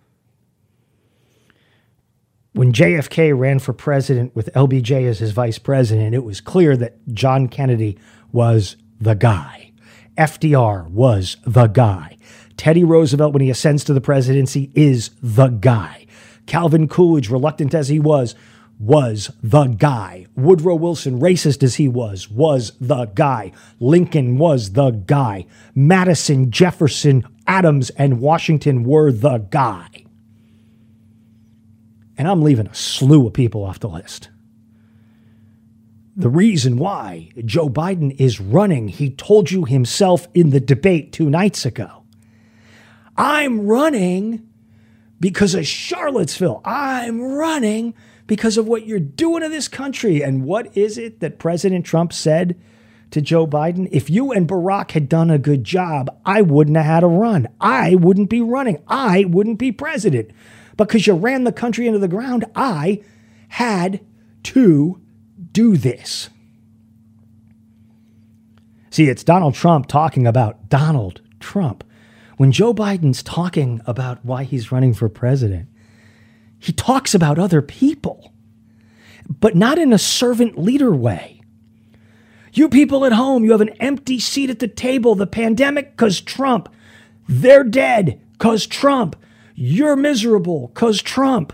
When 2.53 2.73
JFK 2.73 3.39
ran 3.39 3.61
for 3.61 3.73
president 3.73 4.35
with 4.35 4.51
LBJ 4.55 5.09
as 5.09 5.21
his 5.21 5.33
vice 5.33 5.59
president, 5.59 6.15
it 6.15 6.25
was 6.25 6.41
clear 6.41 6.77
that 6.77 6.97
John 7.15 7.47
Kennedy 7.47 7.99
was 8.33 8.77
the 9.01 9.15
guy. 9.15 9.73
FDR 10.17 10.89
was 10.91 11.37
the 11.47 11.69
guy. 11.69 12.17
Teddy 12.57 12.85
Roosevelt, 12.85 13.33
when 13.33 13.41
he 13.41 13.51
ascends 13.51 13.85
to 13.85 13.95
the 13.95 14.01
presidency, 14.01 14.71
is 14.75 15.11
the 15.23 15.49
guy. 15.49 16.07
Calvin 16.47 16.89
Coolidge, 16.89 17.31
reluctant 17.31 17.73
as 17.73 17.89
he 17.89 17.99
was, 17.99 18.35
was 18.81 19.31
the 19.43 19.67
guy. 19.67 20.27
Woodrow 20.35 20.75
Wilson, 20.75 21.21
racist 21.21 21.63
as 21.63 21.75
he 21.75 21.87
was, 21.87 22.31
was 22.31 22.73
the 22.81 23.05
guy. 23.05 23.53
Lincoln 23.79 24.39
was 24.39 24.73
the 24.73 24.91
guy. 24.91 25.47
Madison, 25.75 26.51
Jefferson, 26.51 27.27
Adams, 27.47 27.91
and 27.91 28.21
Washington 28.21 28.83
were 28.85 29.13
the 29.13 29.39
guy. 29.39 29.87
And 32.17 32.27
I'm 32.27 32.43
leaving 32.43 32.67
a 32.67 32.75
slew 32.75 33.27
of 33.27 33.35
people 33.35 33.65
off 33.65 33.81
the 33.81 33.89
list. 33.89 34.31
The 36.17 36.31
reason 36.31 36.79
why 36.79 37.31
Joe 37.45 37.69
Biden 37.69 38.19
is 38.19 38.41
running, 38.41 38.89
he 38.89 39.11
told 39.11 39.51
you 39.51 39.65
himself 39.65 40.27
in 40.35 40.51
the 40.51 40.61
debate 40.61 41.13
two 41.13 41.29
nights 41.29 41.67
ago. 41.67 42.05
I'm 43.17 43.67
running 43.67 44.47
because 45.19 45.55
of 45.55 45.67
Charlottesville. 45.67 46.63
I'm 46.65 47.21
running 47.21 47.95
because 48.31 48.57
of 48.57 48.69
what 48.69 48.87
you're 48.87 49.01
doing 49.01 49.43
to 49.43 49.49
this 49.49 49.67
country. 49.67 50.23
And 50.23 50.45
what 50.45 50.77
is 50.77 50.97
it 50.97 51.19
that 51.19 51.41
President 51.41 51.85
Trump 51.85 52.13
said 52.13 52.55
to 53.11 53.21
Joe 53.21 53.45
Biden? 53.45 53.89
If 53.91 54.09
you 54.09 54.31
and 54.31 54.47
Barack 54.47 54.93
had 54.93 55.09
done 55.09 55.33
a 55.33 55.37
good 55.37 55.65
job, 55.65 56.17
I 56.25 56.41
wouldn't 56.41 56.77
have 56.77 56.87
had 56.87 57.03
a 57.03 57.09
run. 57.09 57.49
I 57.61 57.97
wouldn't 57.97 58.31
be 58.31 58.41
running. 58.41 58.79
I 58.87 59.25
wouldn't 59.25 59.59
be 59.59 59.73
president. 59.73 60.31
Because 60.77 61.09
you 61.09 61.15
ran 61.15 61.43
the 61.43 61.51
country 61.51 61.89
into 61.89 61.99
the 61.99 62.07
ground, 62.07 62.45
I 62.55 63.03
had 63.49 63.99
to 64.45 65.01
do 65.51 65.77
this. 65.77 66.31
See, 68.91 69.09
it's 69.09 69.25
Donald 69.25 69.55
Trump 69.55 69.89
talking 69.89 70.25
about 70.25 70.69
Donald 70.69 71.21
Trump. 71.41 71.83
When 72.37 72.53
Joe 72.53 72.73
Biden's 72.73 73.25
talking 73.25 73.81
about 73.87 74.25
why 74.25 74.45
he's 74.45 74.71
running 74.71 74.95
for 74.95 75.09
president, 75.09 75.67
he 76.61 76.73
talks 76.73 77.15
about 77.15 77.39
other 77.39 77.63
people, 77.63 78.33
but 79.29 79.57
not 79.57 79.79
in 79.79 79.93
a 79.93 79.99
servant 79.99 80.59
leader 80.59 80.95
way. 80.95 81.41
You 82.53 82.69
people 82.69 83.05
at 83.05 83.13
home, 83.13 83.45
you 83.45 83.53
have 83.53 83.61
an 83.61 83.77
empty 83.81 84.19
seat 84.19 84.51
at 84.51 84.59
the 84.59 84.69
table. 84.69 85.15
The 85.15 85.27
pandemic, 85.27 85.93
because 85.93 86.21
Trump. 86.21 86.69
They're 87.29 87.65
dead, 87.65 88.21
because 88.33 88.67
Trump. 88.67 89.17
You're 89.55 89.97
miserable, 89.97 90.69
because 90.69 91.01
Trump. 91.01 91.53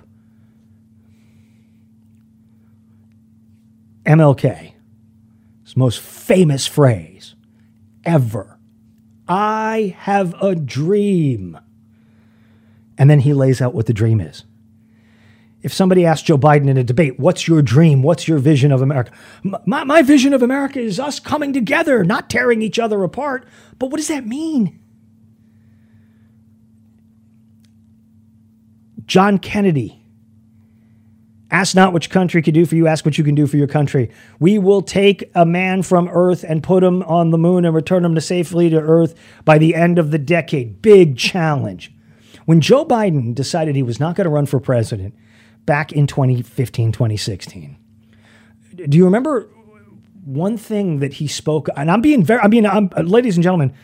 MLK, 4.04 4.72
his 5.64 5.76
most 5.76 6.00
famous 6.00 6.66
phrase 6.66 7.34
ever 8.04 8.56
I 9.28 9.96
have 9.98 10.34
a 10.40 10.54
dream. 10.54 11.58
And 12.98 13.10
then 13.10 13.20
he 13.20 13.32
lays 13.32 13.60
out 13.60 13.74
what 13.74 13.86
the 13.86 13.92
dream 13.92 14.20
is. 14.20 14.44
If 15.62 15.72
somebody 15.72 16.06
asks 16.06 16.22
Joe 16.22 16.38
Biden 16.38 16.68
in 16.68 16.76
a 16.76 16.84
debate, 16.84 17.18
what's 17.18 17.48
your 17.48 17.62
dream? 17.62 18.02
What's 18.02 18.28
your 18.28 18.38
vision 18.38 18.70
of 18.70 18.82
America? 18.82 19.10
My, 19.64 19.84
my 19.84 20.02
vision 20.02 20.32
of 20.32 20.42
America 20.42 20.78
is 20.78 21.00
us 21.00 21.18
coming 21.18 21.52
together, 21.52 22.04
not 22.04 22.30
tearing 22.30 22.62
each 22.62 22.78
other 22.78 23.02
apart. 23.02 23.46
But 23.78 23.90
what 23.90 23.96
does 23.96 24.08
that 24.08 24.26
mean? 24.26 24.78
John 29.06 29.38
Kennedy 29.38 30.06
Ask 31.50 31.76
not 31.76 31.92
which 31.92 32.10
country 32.10 32.42
can 32.42 32.54
do 32.54 32.66
for 32.66 32.74
you, 32.74 32.88
ask 32.88 33.04
what 33.04 33.18
you 33.18 33.24
can 33.24 33.36
do 33.36 33.46
for 33.46 33.56
your 33.56 33.68
country. 33.68 34.10
We 34.40 34.58
will 34.58 34.82
take 34.82 35.30
a 35.34 35.46
man 35.46 35.82
from 35.82 36.08
Earth 36.08 36.44
and 36.46 36.62
put 36.62 36.82
him 36.82 37.04
on 37.04 37.30
the 37.30 37.38
moon 37.38 37.64
and 37.64 37.74
return 37.74 38.04
him 38.04 38.16
to 38.16 38.20
safely 38.20 38.68
to 38.70 38.80
Earth 38.80 39.14
by 39.44 39.58
the 39.58 39.74
end 39.74 39.98
of 40.00 40.10
the 40.10 40.18
decade. 40.18 40.82
Big 40.82 41.16
challenge. 41.16 41.92
When 42.46 42.60
Joe 42.60 42.84
Biden 42.84 43.34
decided 43.34 43.76
he 43.76 43.82
was 43.82 44.00
not 44.00 44.16
going 44.16 44.24
to 44.24 44.30
run 44.30 44.46
for 44.46 44.58
president 44.58 45.14
back 45.66 45.92
in 45.92 46.06
2015, 46.06 46.92
2016, 46.92 47.76
do 48.88 48.96
you 48.96 49.04
remember 49.04 49.48
one 50.24 50.56
thing 50.56 51.00
that 51.00 51.14
he 51.14 51.26
spoke? 51.26 51.68
And 51.76 51.90
I'm 51.90 52.00
being 52.00 52.24
very, 52.24 52.40
I 52.40 52.48
mean, 52.48 52.66
I'm, 52.66 52.90
uh, 52.96 53.02
ladies 53.02 53.36
and 53.36 53.44
gentlemen, 53.44 53.74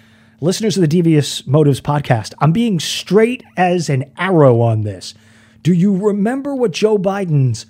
listeners 0.40 0.76
of 0.76 0.80
the 0.80 0.88
Devious 0.88 1.46
Motives 1.46 1.80
podcast, 1.80 2.34
I'm 2.40 2.52
being 2.52 2.80
straight 2.80 3.42
as 3.56 3.88
an 3.88 4.12
arrow 4.16 4.60
on 4.60 4.82
this. 4.82 5.14
Do 5.62 5.72
you 5.72 5.96
remember 5.96 6.54
what 6.54 6.72
Joe 6.72 6.98
Biden's 6.98 7.66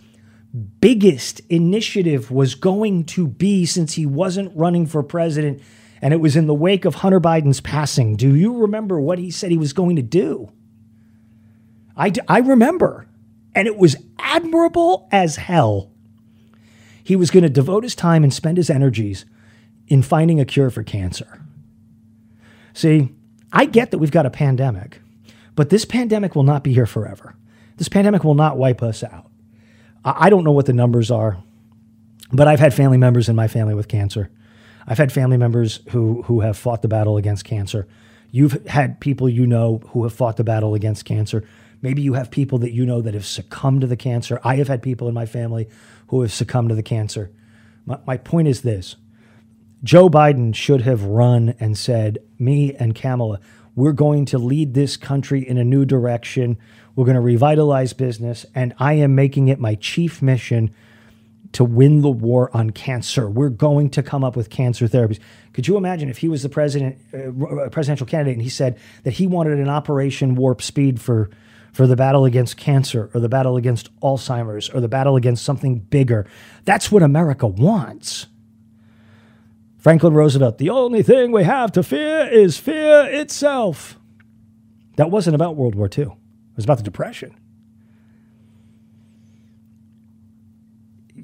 biggest 0.81 1.41
initiative 1.49 2.31
was 2.31 2.55
going 2.55 3.05
to 3.05 3.27
be 3.27 3.65
since 3.67 3.95
he 3.95 4.07
wasn't 4.07 4.55
running 4.57 4.87
for 4.87 5.03
president 5.03 5.63
and 6.01 6.13
it 6.13 6.19
was 6.19 6.35
in 6.35 6.47
the 6.47 6.55
wake 6.55 6.85
of 6.85 6.97
Hunter 6.97 7.21
Biden's 7.21 7.61
passing? 7.61 8.17
Do 8.17 8.35
you 8.35 8.57
remember 8.57 9.01
what 9.01 9.19
he 9.19 9.31
said 9.31 9.51
he 9.51 9.59
was 9.59 9.73
going 9.73 9.97
to 9.97 10.03
do? 10.03 10.51
I, 11.97 12.13
I 12.29 12.39
remember. 12.39 13.07
And 13.55 13.67
it 13.67 13.77
was 13.77 13.97
admirable 14.19 15.09
as 15.13 15.37
hell. 15.37 15.91
He 17.05 17.17
was 17.17 17.31
going 17.31 17.43
to 17.43 17.51
devote 17.51 17.83
his 17.83 17.95
time 17.95 18.23
and 18.23 18.33
spend 18.33 18.57
his 18.57 18.71
energies 18.71 19.25
in 19.89 20.03
finding 20.03 20.41
a 20.41 20.45
cure 20.45 20.71
for 20.71 20.83
cancer. 20.83 21.43
See, 22.73 23.11
I 23.53 23.67
get 23.67 23.91
that 23.91 23.99
we've 23.99 24.11
got 24.11 24.27
a 24.27 24.31
pandemic, 24.31 25.01
but 25.55 25.69
this 25.69 25.85
pandemic 25.85 26.35
will 26.35 26.45
not 26.45 26.65
be 26.65 26.73
here 26.73 26.87
forever. 26.87 27.35
This 27.77 27.89
pandemic 27.89 28.25
will 28.25 28.35
not 28.35 28.57
wipe 28.57 28.83
us 28.83 29.03
out. 29.03 29.31
I 30.05 30.31
don't 30.31 30.45
know 30.45 30.53
what 30.53 30.67
the 30.67 30.73
numbers 30.73 31.11
are, 31.11 31.43
but 32.33 32.49
I've 32.49 32.61
had 32.61 32.75
family 32.75 32.97
members 32.97 33.29
in 33.29 33.37
my 33.37 33.49
family 33.49 33.75
with 33.75 33.89
cancer. 33.89 34.31
I've 34.87 34.99
had 34.99 35.13
family 35.13 35.37
members 35.37 35.81
who 35.91 36.23
who 36.23 36.41
have 36.41 36.57
fought 36.57 36.83
the 36.83 36.89
battle 36.89 37.17
against 37.17 37.45
cancer. 37.45 37.87
You've 38.31 38.67
had 38.67 39.01
people 39.01 39.29
you 39.29 39.47
know 39.47 39.83
who 39.89 40.05
have 40.05 40.13
fought 40.13 40.37
the 40.37 40.45
battle 40.45 40.75
against 40.75 41.05
cancer. 41.05 41.47
Maybe 41.83 42.01
you 42.01 42.15
have 42.15 42.31
people 42.31 42.59
that 42.59 42.73
you 42.73 42.87
know 42.87 43.03
that 43.03 43.15
have 43.15 43.27
succumbed 43.27 43.81
to 43.83 43.87
the 43.89 43.97
cancer. 43.97 44.41
I 44.45 44.57
have 44.57 44.69
had 44.69 44.83
people 44.83 45.09
in 45.09 45.15
my 45.15 45.27
family 45.27 45.69
who 46.07 46.23
have 46.23 46.33
succumbed 46.33 46.69
to 46.69 46.75
the 46.75 46.83
cancer. 46.83 47.31
My, 47.85 47.99
my 48.07 48.17
point 48.17 48.49
is 48.49 48.63
this 48.63 48.97
Joe 49.83 50.09
Biden 50.09 50.55
should 50.55 50.83
have 50.83 51.03
run 51.03 51.55
and 51.59 51.77
said, 51.77 52.19
Me 52.39 52.73
and 52.75 52.95
Kamala, 52.95 53.41
we're 53.75 53.93
going 53.93 54.27
to 54.27 54.39
lead 54.39 54.75
this 54.75 54.97
country 54.97 55.47
in 55.47 55.59
a 55.59 55.65
new 55.65 55.85
direction. 55.85 56.57
We're 56.95 57.07
going 57.07 57.17
to 57.17 57.21
revitalize 57.21 57.93
business, 57.95 58.47
and 58.55 58.75
I 58.79 58.95
am 58.95 59.15
making 59.15 59.49
it 59.49 59.59
my 59.59 59.75
chief 59.77 60.23
mission 60.23 60.73
to 61.53 61.65
win 61.65 62.01
the 62.01 62.11
war 62.11 62.55
on 62.55 62.71
cancer. 62.71 63.29
We're 63.29 63.49
going 63.49 63.91
to 63.91 64.03
come 64.03 64.25
up 64.25 64.37
with 64.37 64.51
cancer 64.51 64.87
therapies. 64.87 65.19
Could 65.53 65.67
you 65.67 65.77
imagine 65.77 66.09
if 66.09 66.19
he 66.19 66.29
was 66.29 66.43
the 66.43 66.49
president, 66.49 66.99
uh, 67.13 67.69
presidential 67.71 68.07
candidate, 68.07 68.35
and 68.35 68.43
he 68.43 68.49
said 68.49 68.79
that 69.05 69.15
he 69.15 69.27
wanted 69.27 69.59
an 69.59 69.69
Operation 69.69 70.35
Warp 70.35 70.63
Speed 70.63 71.01
for 71.01 71.31
for 71.73 71.87
the 71.87 71.97
battle 71.97 72.25
against 72.25 72.57
cancer, 72.57 73.11
or 73.15 73.21
the 73.21 73.29
battle 73.29 73.57
against 73.57 73.95
Alzheimer's, 74.01 74.69
or 74.71 74.81
the 74.81 74.89
battle 74.89 75.17
against 75.17 75.45
something 75.45 75.79
bigger? 75.79 76.27
That's 76.65 76.93
what 76.93 77.03
America 77.03 77.47
wants. 77.47 78.27
Franklin 79.79 80.15
Roosevelt, 80.15 80.59
the 80.59 80.71
only 80.71 81.03
thing 81.03 81.33
we 81.33 81.43
have 81.43 81.73
to 81.73 81.83
fear 81.83 82.29
is 82.31 82.57
fear 82.57 83.05
itself. 83.11 83.99
That 84.97 85.11
wasn't 85.11 85.35
about 85.35 85.57
World 85.57 85.75
War 85.75 85.89
II. 85.89 86.05
It 86.05 86.11
was 86.55 86.65
about 86.65 86.77
the 86.77 86.85
Depression. 86.85 87.35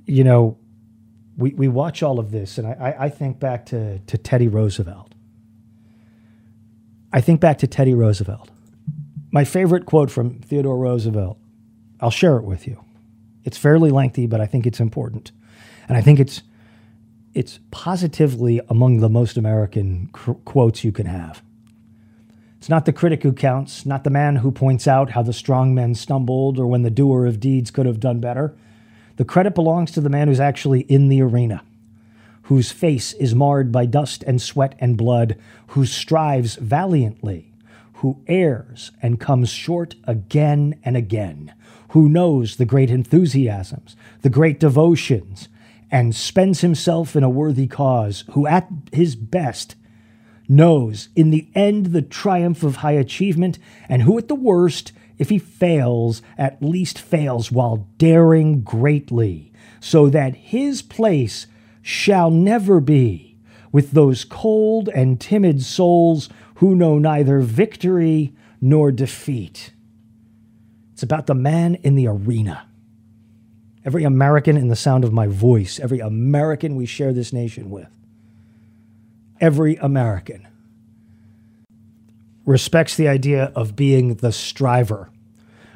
You 0.07 0.25
know, 0.25 0.59
we, 1.37 1.53
we 1.53 1.69
watch 1.69 2.03
all 2.03 2.19
of 2.19 2.33
this, 2.33 2.59
and 2.59 2.67
I, 2.67 2.97
I 2.99 3.09
think 3.11 3.39
back 3.39 3.67
to, 3.67 4.01
to 4.01 4.19
Teddy 4.19 4.49
Roosevelt. 4.49 5.15
I 7.13 7.21
think 7.21 7.41
back 7.41 7.59
to 7.59 7.67
Teddy 7.67 7.95
Roosevelt. 7.95 8.51
My 9.31 9.45
favorite 9.45 9.85
quote 9.85 10.11
from 10.11 10.41
Theodore 10.41 10.79
Roosevelt, 10.79 11.39
I'll 12.01 12.11
share 12.11 12.37
it 12.39 12.45
with 12.45 12.67
you. 12.67 12.83
It's 13.45 13.59
fairly 13.59 13.91
lengthy, 13.91 14.27
but 14.27 14.41
I 14.41 14.47
think 14.47 14.67
it's 14.67 14.81
important. 14.81 15.33
And 15.87 15.99
I 15.99 16.01
think 16.01 16.19
it's, 16.19 16.43
it's 17.35 17.59
positively 17.71 18.61
among 18.69 19.01
the 19.01 19.09
most 19.11 19.37
American 19.37 20.09
qu- 20.13 20.41
quotes 20.45 20.83
you 20.83 20.93
can 20.93 21.07
have. 21.07 21.43
It's 22.57 22.71
not 22.71 22.87
the 22.87 22.93
critic 22.93 23.23
who 23.23 23.33
counts, 23.33 23.85
not 23.85 24.03
the 24.03 24.11
man 24.11 24.37
who 24.37 24.51
points 24.51 24.89
out 24.89 25.11
how 25.11 25.23
the 25.23 25.33
strong 25.33 25.75
men 25.75 25.95
stumbled 25.95 26.59
or 26.59 26.67
when 26.67 26.83
the 26.83 26.91
doer 26.91 27.27
of 27.27 27.39
deeds 27.39 27.71
could 27.71 27.87
have 27.87 28.01
done 28.01 28.21
better. 28.21 28.57
The 29.17 29.25
credit 29.25 29.55
belongs 29.55 29.91
to 29.93 30.01
the 30.01 30.09
man 30.09 30.29
who's 30.29 30.41
actually 30.41 30.81
in 30.83 31.09
the 31.09 31.21
arena, 31.21 31.63
whose 32.43 32.73
face 32.73 33.13
is 33.15 33.35
marred 33.35 33.71
by 33.71 33.85
dust 33.85 34.25
and 34.27 34.41
sweat 34.41 34.75
and 34.79 34.97
blood, 34.97 35.37
who 35.69 35.85
strives 35.85 36.57
valiantly, 36.57 37.48
who 37.99 38.23
errs 38.29 38.93
and 39.03 39.19
comes 39.19 39.51
short 39.51 39.97
again 40.05 40.79
and 40.85 40.97
again, 40.97 41.53
who 41.91 42.09
knows 42.09 42.57
the 42.57 42.65
great 42.65 42.91
enthusiasms, 42.91 43.97
the 44.23 44.31
great 44.31 44.61
devotions, 44.61 45.49
and 45.91 46.15
spends 46.15 46.61
himself 46.61 47.17
in 47.17 47.25
a 47.25 47.31
worthy 47.31 47.67
cause, 47.67 48.23
who 48.33 48.47
at 48.47 48.69
his 48.93 49.17
best 49.17 49.75
knows 50.49 51.09
in 51.17 51.31
the 51.31 51.49
end 51.57 51.87
the 51.87 52.03
triumph 52.03 52.63
of 52.63 52.77
high 52.77 52.93
achievement, 52.93 53.59
and 53.89 54.03
who 54.03 54.17
at 54.17 54.29
the 54.29 54.35
worst, 54.35 54.93
if 55.19 55.29
he 55.29 55.39
fails, 55.39 56.23
at 56.37 56.63
least 56.63 57.01
fails 57.01 57.51
while 57.51 57.89
daring 57.99 58.61
greatly, 58.61 59.53
so 59.81 60.09
that 60.09 60.37
his 60.37 60.83
place 60.83 61.49
shall 61.83 62.31
never 62.31 62.79
be 62.79 63.37
with 63.73 63.91
those 63.91 64.25
cold 64.25 64.89
and 64.89 65.21
timid 65.21 65.63
souls 65.63 66.29
who 66.59 66.75
know 66.75 66.99
neither 66.99 67.41
victory 67.41 68.35
nor 68.61 68.91
defeat. 68.91 69.73
It's 70.93 71.05
about 71.05 71.29
the 71.29 71.35
man 71.35 71.77
in 71.77 71.95
the 71.95 72.09
arena. 72.09 72.67
Every 73.85 74.03
American 74.03 74.57
in 74.57 74.67
the 74.67 74.77
sound 74.77 75.05
of 75.05 75.13
my 75.13 75.29
voice, 75.29 75.79
every 75.79 76.01
American 76.01 76.75
we 76.75 76.85
share 76.85 77.13
this 77.13 77.33
nation 77.33 77.71
with, 77.71 77.89
every 79.41 79.77
American 79.77 80.49
respects 82.45 82.97
the 82.97 83.07
idea 83.07 83.53
of 83.55 83.77
being 83.77 84.15
the 84.17 84.33
striver, 84.33 85.11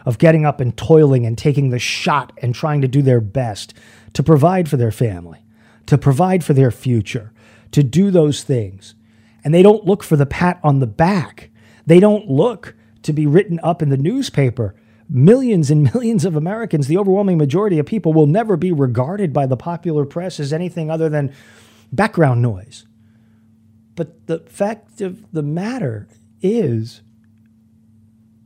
of 0.05 0.19
getting 0.19 0.45
up 0.45 0.61
and 0.61 0.77
toiling 0.77 1.25
and 1.25 1.39
taking 1.39 1.71
the 1.71 1.79
shot 1.79 2.33
and 2.43 2.57
trying 2.57 2.81
to 2.81 2.89
do 2.89 3.03
their 3.03 3.21
best 3.21 3.73
to 4.15 4.23
provide 4.23 4.69
for 4.69 4.77
their 4.77 4.91
family, 4.91 5.45
to 5.87 5.97
provide 5.97 6.43
for 6.43 6.55
their 6.55 6.73
future, 6.73 7.33
to 7.71 7.85
do 7.85 8.11
those 8.11 8.43
things. 8.43 8.97
And 9.45 9.53
they 9.53 9.63
don't 9.63 9.85
look 9.85 10.03
for 10.03 10.17
the 10.17 10.27
pat 10.27 10.61
on 10.63 10.79
the 10.79 10.87
back. 10.87 11.51
They 11.87 12.01
don't 12.01 12.29
look 12.29 12.75
to 13.03 13.13
be 13.13 13.27
written 13.27 13.59
up 13.63 13.83
in 13.83 13.89
the 13.89 13.97
newspaper. 13.97 14.75
Millions 15.09 15.71
and 15.71 15.83
millions 15.95 16.25
of 16.25 16.37
Americans, 16.37 16.87
the 16.87 16.99
overwhelming 16.99 17.39
majority 17.39 17.79
of 17.79 17.87
people, 17.87 18.13
will 18.13 18.27
never 18.27 18.57
be 18.57 18.73
regarded 18.73 19.33
by 19.33 19.47
the 19.47 19.57
popular 19.57 20.05
press 20.05 20.39
as 20.39 20.53
anything 20.53 20.91
other 20.91 21.09
than 21.09 21.35
background 21.93 22.41
noise. 22.41 22.87
But 23.95 24.27
the 24.27 24.41
fact 24.41 25.01
of 25.01 25.31
the 25.33 25.43
matter 25.43 26.09
is 26.41 27.03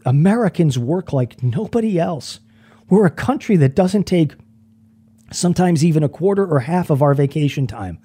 Americans 0.04 0.78
work 0.78 1.12
like 1.12 1.42
nobody 1.42 1.98
else. 1.98 2.40
We're 2.88 3.06
a 3.06 3.10
country 3.10 3.56
that 3.56 3.74
doesn't 3.74 4.04
take 4.04 4.34
sometimes 5.32 5.84
even 5.84 6.02
a 6.02 6.08
quarter 6.08 6.46
or 6.46 6.60
half 6.60 6.90
of 6.90 7.02
our 7.02 7.14
vacation 7.14 7.66
time. 7.66 7.98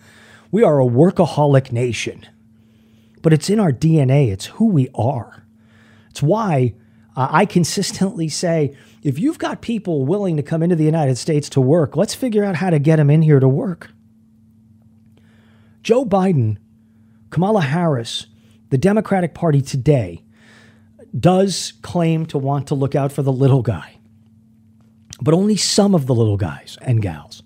We 0.51 0.63
are 0.63 0.81
a 0.81 0.85
workaholic 0.85 1.71
nation, 1.71 2.25
but 3.21 3.33
it's 3.33 3.49
in 3.49 3.59
our 3.59 3.71
DNA, 3.71 4.31
it's 4.31 4.47
who 4.47 4.67
we 4.67 4.89
are. 4.95 5.45
It's 6.09 6.21
why 6.21 6.73
uh, 7.15 7.27
I 7.29 7.45
consistently 7.45 8.29
say 8.29 8.75
if 9.03 9.19
you've 9.19 9.39
got 9.39 9.61
people 9.61 10.05
willing 10.05 10.37
to 10.37 10.43
come 10.43 10.63
into 10.63 10.75
the 10.75 10.83
United 10.83 11.17
States 11.17 11.49
to 11.49 11.61
work, 11.61 11.95
let's 11.95 12.13
figure 12.13 12.43
out 12.43 12.55
how 12.55 12.69
to 12.69 12.79
get 12.79 12.97
them 12.97 13.09
in 13.09 13.21
here 13.21 13.39
to 13.39 13.47
work. 13.47 13.91
Joe 15.83 16.05
Biden, 16.05 16.57
Kamala 17.29 17.61
Harris, 17.61 18.27
the 18.69 18.77
Democratic 18.77 19.33
Party 19.33 19.61
today 19.61 20.23
does 21.17 21.73
claim 21.81 22.25
to 22.27 22.37
want 22.37 22.67
to 22.67 22.75
look 22.75 22.95
out 22.95 23.11
for 23.11 23.21
the 23.23 23.33
little 23.33 23.61
guy, 23.61 23.97
but 25.21 25.33
only 25.33 25.57
some 25.57 25.93
of 25.93 26.05
the 26.05 26.15
little 26.15 26.37
guys 26.37 26.77
and 26.81 27.01
gals. 27.01 27.43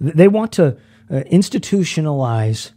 They 0.00 0.28
want 0.28 0.52
to 0.52 0.76
uh, 1.10 1.22
institutionalize 1.30 2.72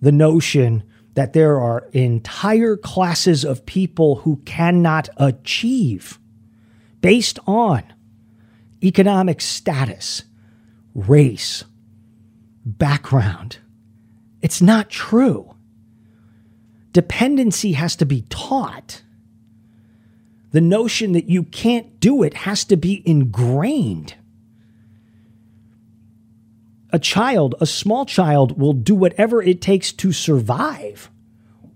the 0.00 0.12
notion 0.12 0.82
that 1.14 1.32
there 1.32 1.60
are 1.60 1.88
entire 1.92 2.76
classes 2.76 3.44
of 3.44 3.66
people 3.66 4.16
who 4.16 4.36
cannot 4.44 5.08
achieve 5.16 6.18
based 7.00 7.38
on 7.46 7.82
economic 8.82 9.40
status, 9.40 10.22
race, 10.94 11.64
background. 12.64 13.58
It's 14.40 14.62
not 14.62 14.90
true 14.90 15.52
dependency 16.92 17.72
has 17.72 17.96
to 17.96 18.06
be 18.06 18.22
taught. 18.28 19.02
The 20.50 20.60
notion 20.60 21.12
that 21.12 21.28
you 21.28 21.44
can't 21.44 21.98
do 21.98 22.22
it 22.22 22.34
has 22.34 22.64
to 22.66 22.76
be 22.76 23.02
ingrained. 23.06 24.14
A 26.92 26.98
child, 26.98 27.54
a 27.60 27.66
small 27.66 28.04
child, 28.04 28.60
will 28.60 28.74
do 28.74 28.94
whatever 28.94 29.42
it 29.42 29.62
takes 29.62 29.92
to 29.92 30.12
survive. 30.12 31.10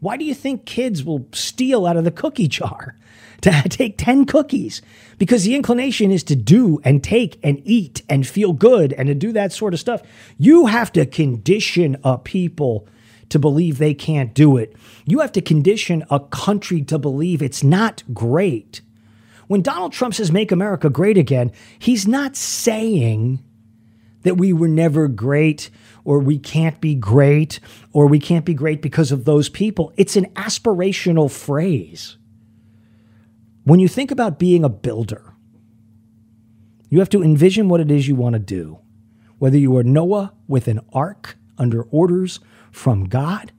Why 0.01 0.17
do 0.17 0.25
you 0.25 0.35
think 0.35 0.67
kids 0.67 1.03
will 1.03 1.27
steal 1.33 1.87
out 1.87 1.97
of 1.97 2.05
the 2.05 2.11
cookie 2.11 2.49
jar 2.49 2.97
to 3.41 3.69
take 3.69 3.97
10 3.97 4.27
cookies? 4.27 4.83
Because 5.19 5.45
the 5.45 5.55
inclination 5.55 6.11
is 6.11 6.23
to 6.25 6.37
do 6.37 6.81
and 6.85 7.03
take 7.03 7.39
and 7.43 7.63
eat 7.65 8.03
and 8.09 8.27
feel 8.27 8.53
good 8.53 8.93
and 8.93 9.09
to 9.09 9.15
do 9.15 9.33
that 9.33 9.53
sort 9.53 9.73
of 9.73 9.81
stuff. 9.81 10.03
You 10.37 10.67
have 10.67 10.93
to 10.93 11.07
condition 11.07 11.97
a 12.05 12.19
people 12.19 12.87
to 13.31 13.39
believe 13.39 13.79
they 13.79 13.95
can't 13.95 14.35
do 14.35 14.57
it. 14.57 14.77
You 15.05 15.21
have 15.21 15.33
to 15.33 15.41
condition 15.41 16.05
a 16.11 16.21
country 16.21 16.83
to 16.83 16.99
believe 16.99 17.43
it's 17.43 17.65
not 17.65 18.03
great. 18.13 18.83
When 19.47 19.63
Donald 19.63 19.93
Trump 19.93 20.15
says 20.15 20.31
make 20.31 20.53
America 20.53 20.91
great 20.91 21.17
again, 21.17 21.53
he's 21.79 22.07
not 22.07 22.37
saying 22.37 23.43
that 24.27 24.37
we 24.37 24.53
were 24.53 24.69
never 24.69 25.09
great 25.09 25.71
or 26.05 26.19
we 26.19 26.39
can't 26.39 26.81
be 26.81 26.95
great 26.95 27.61
or 27.93 28.07
we 28.07 28.19
can't 28.19 28.45
be 28.45 28.55
great 28.55 28.83
because 28.83 29.13
of 29.13 29.25
those 29.25 29.49
people. 29.49 29.93
It's 29.97 30.17
an 30.17 30.27
aspirational 30.35 31.31
phrase. 31.31 32.17
When 33.65 33.81
you 33.81 33.89
think 33.89 34.11
about 34.11 34.39
being 34.39 34.65
a 34.65 34.69
builder, 34.69 35.35
you 36.89 36.99
have 37.01 37.09
to 37.11 37.23
envision 37.23 37.69
what 37.69 37.81
it 37.81 37.91
is 37.91 38.07
you 38.07 38.15
want 38.15 38.35
to 38.35 38.39
do. 38.39 38.79
Whether 39.39 39.59
you 39.59 39.77
are 39.77 39.85
Noah 39.85 40.33
with 40.47 40.69
an 40.69 40.81
ark 40.93 41.37
under 41.59 41.83
orders 41.85 42.41
from 42.71 43.05
God, 43.05 43.53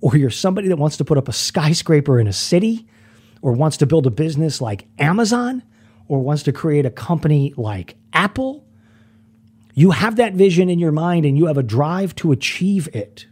or 0.00 0.16
you're 0.16 0.30
somebody 0.30 0.68
that 0.68 0.76
wants 0.76 0.96
to 0.98 1.04
put 1.04 1.18
up 1.18 1.28
a 1.28 1.32
skyscraper 1.32 2.18
in 2.18 2.26
a 2.26 2.32
city, 2.32 2.86
or 3.42 3.52
wants 3.52 3.76
to 3.78 3.86
build 3.86 4.06
a 4.06 4.10
business 4.10 4.60
like 4.60 4.86
Amazon, 4.98 5.62
or 6.08 6.20
wants 6.20 6.42
to 6.44 6.52
create 6.52 6.86
a 6.86 6.90
company 6.90 7.52
like 7.56 7.96
Apple, 8.12 8.66
you 9.74 9.90
have 9.90 10.16
that 10.16 10.34
vision 10.34 10.70
in 10.70 10.78
your 10.78 10.92
mind 10.92 11.26
and 11.26 11.36
you 11.36 11.46
have 11.46 11.58
a 11.58 11.62
drive 11.62 12.14
to 12.16 12.32
achieve 12.32 12.88
it. 12.94 13.26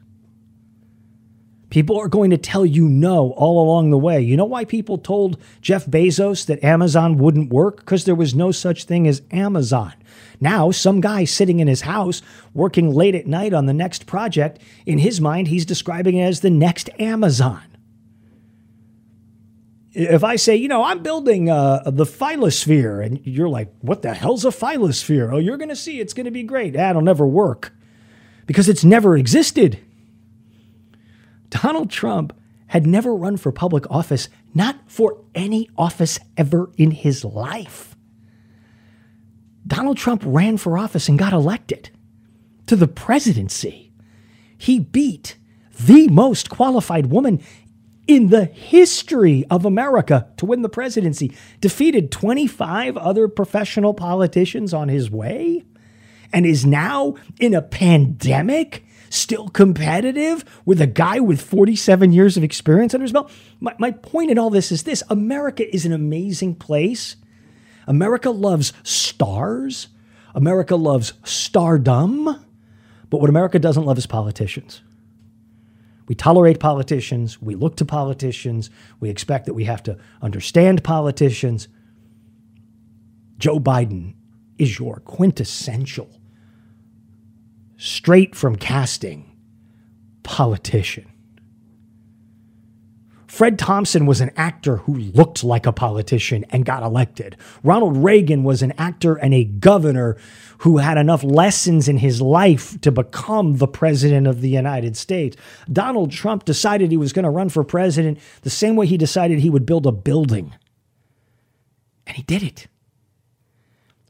People 1.71 1.99
are 1.99 2.09
going 2.09 2.29
to 2.29 2.37
tell 2.37 2.67
you 2.67 2.87
no 2.87 3.31
all 3.31 3.65
along 3.65 3.91
the 3.91 3.99
way. 3.99 4.21
You 4.21 4.37
know 4.37 4.45
why 4.45 4.67
people 4.67 4.99
told 4.99 5.39
Jeff 5.63 5.87
Bezos 5.87 6.45
that 6.45 6.63
Amazon 6.63 7.17
wouldn't 7.17 7.51
work? 7.51 7.79
Because 7.79 8.05
there 8.05 8.15
was 8.15 8.35
no 8.35 8.53
such 8.53 8.85
thing 8.85 9.09
as 9.09 9.23
Amazon. 9.31 9.95
Now, 10.39 10.71
some 10.71 11.01
guy 11.01 11.25
sitting 11.25 11.61
in 11.61 11.69
his 11.69 11.83
house 11.83 12.21
working 12.53 12.91
late 12.93 13.15
at 13.15 13.27
night 13.27 13.55
on 13.55 13.65
the 13.65 13.73
next 13.73 14.05
project, 14.05 14.61
in 14.85 14.99
his 14.99 15.19
mind, 15.19 15.49
he's 15.49 15.65
describing 15.65 16.17
it 16.17 16.25
as 16.25 16.41
the 16.41 16.51
next 16.51 16.91
Amazon. 16.99 17.63
If 19.95 20.25
I 20.25 20.37
say, 20.37 20.57
you 20.57 20.69
know, 20.69 20.83
I'm 20.83 21.03
building 21.03 21.51
uh, 21.51 21.83
the 21.85 22.05
phylosphere, 22.05 23.05
and 23.05 23.21
you're 23.25 23.49
like, 23.49 23.73
what 23.81 24.03
the 24.03 24.15
hell's 24.15 24.45
a 24.45 24.49
phylosphere? 24.49 25.33
Oh, 25.33 25.39
you're 25.39 25.59
going 25.59 25.69
to 25.69 25.77
see 25.77 26.01
it's 26.01 26.15
going 26.15 26.25
to 26.25 26.31
be 26.31 26.43
great. 26.43 26.73
That'll 26.73 27.03
never 27.03 27.27
work 27.27 27.73
because 28.47 28.69
it's 28.69 28.85
never 28.85 29.17
existed. 29.17 29.79
Donald 31.51 31.91
Trump 31.91 32.35
had 32.69 32.87
never 32.87 33.15
run 33.15 33.37
for 33.37 33.53
public 33.53 33.91
office, 33.91 34.31
not 34.55 34.77
for 34.87 35.23
any 35.35 35.69
office 35.77 36.19
ever 36.39 36.71
in 36.79 36.91
his 36.91 37.23
life. 37.23 37.95
Donald 39.67 39.99
Trump 39.99 40.23
ran 40.25 40.57
for 40.57 40.79
office 40.79 41.09
and 41.09 41.19
got 41.19 41.35
elected 41.35 41.91
to 42.67 42.75
the 42.75 42.89
presidency. 42.89 43.93
He 44.57 44.79
beat 44.79 45.37
the 45.79 46.09
most 46.09 46.49
qualified 46.49 47.07
woman 47.07 47.43
in 48.07 48.29
the 48.29 48.45
history 48.45 49.45
of 49.51 49.65
America 49.65 50.29
to 50.37 50.47
win 50.47 50.63
the 50.63 50.69
presidency, 50.69 51.35
defeated 51.61 52.11
25 52.11 52.97
other 52.97 53.29
professional 53.29 53.95
politicians 53.95 54.75
on 54.75 54.89
his 54.89 55.11
way, 55.11 55.65
and 56.33 56.47
is 56.47 56.67
now 56.67 57.15
in 57.39 57.55
a 57.55 57.63
pandemic 57.63 58.85
still 59.11 59.49
competitive 59.49 60.45
with 60.65 60.81
a 60.81 60.87
guy 60.87 61.21
with 61.21 61.41
47 61.41 62.13
years 62.13 62.37
of 62.37 62.43
experience 62.43 62.95
under 62.95 63.05
his 63.05 63.13
belt. 63.13 63.31
My, 63.61 63.75
my 63.79 63.91
point 63.91 64.31
in 64.31 64.39
all 64.39 64.51
this 64.51 64.73
is 64.73 64.85
this 64.85 65.03
America 65.11 65.73
is 65.75 65.85
an 65.85 65.93
amazing 65.93 66.55
place 66.55 67.17
America 67.87 68.31
loves 68.31 68.73
stars. 68.83 69.89
America 70.35 70.77
loves 70.77 71.13
stardom. 71.25 72.25
But 73.11 73.21
what 73.21 73.31
America 73.31 73.59
doesn't 73.59 73.85
love 73.85 73.99
is 73.99 74.07
politicians. 74.07 74.83
We 76.09 76.15
tolerate 76.15 76.61
politicians. 76.61 77.41
We 77.41 77.55
look 77.55 77.77
to 77.77 77.85
politicians. 77.85 78.71
We 79.01 79.11
expect 79.11 79.47
that 79.47 79.55
we 79.55 79.65
have 79.65 79.83
to 79.85 79.99
understand 80.21 80.83
politicians. 80.83 81.69
Joe 83.39 83.61
Biden 83.61 84.15
is 84.59 84.79
your 84.79 85.01
quintessential, 85.01 86.11
straight 87.77 88.35
from 88.35 88.57
casting, 88.57 89.31
politician. 90.23 91.12
Fred 93.43 93.59
Thompson 93.59 94.07
was 94.07 94.21
an 94.21 94.31
actor 94.37 94.77
who 94.77 94.95
looked 94.95 95.43
like 95.43 95.67
a 95.67 95.73
politician 95.73 96.45
and 96.51 96.65
got 96.65 96.85
elected. 96.85 97.37
Ronald 97.65 97.97
Reagan 97.97 98.45
was 98.45 98.63
an 98.63 98.73
actor 98.79 99.17
and 99.17 99.35
a 99.35 99.43
governor 99.43 100.17
who 100.59 100.79
had 100.79 100.97
enough 100.97 101.25
lessons 101.25 101.89
in 101.89 101.99
his 101.99 102.23
life 102.23 102.81
to 102.83 102.93
become 102.93 103.57
the 103.57 103.67
president 103.67 104.29
of 104.29 104.43
the 104.43 104.49
United 104.49 104.97
States. 104.97 105.37
Donald 105.73 106.13
Trump 106.13 106.45
decided 106.45 106.93
he 106.93 106.97
was 106.97 107.13
going 107.13 107.25
to 107.25 107.31
run 107.31 107.49
for 107.49 107.65
president 107.65 108.21
the 108.43 108.49
same 108.49 108.77
way 108.77 108.87
he 108.87 108.97
decided 108.97 109.41
he 109.41 109.51
would 109.51 109.67
build 109.67 109.89
a 109.89 109.91
building. 109.91 110.55
And 112.07 112.17
he 112.17 112.23
did 112.23 112.45
it. 112.45 112.69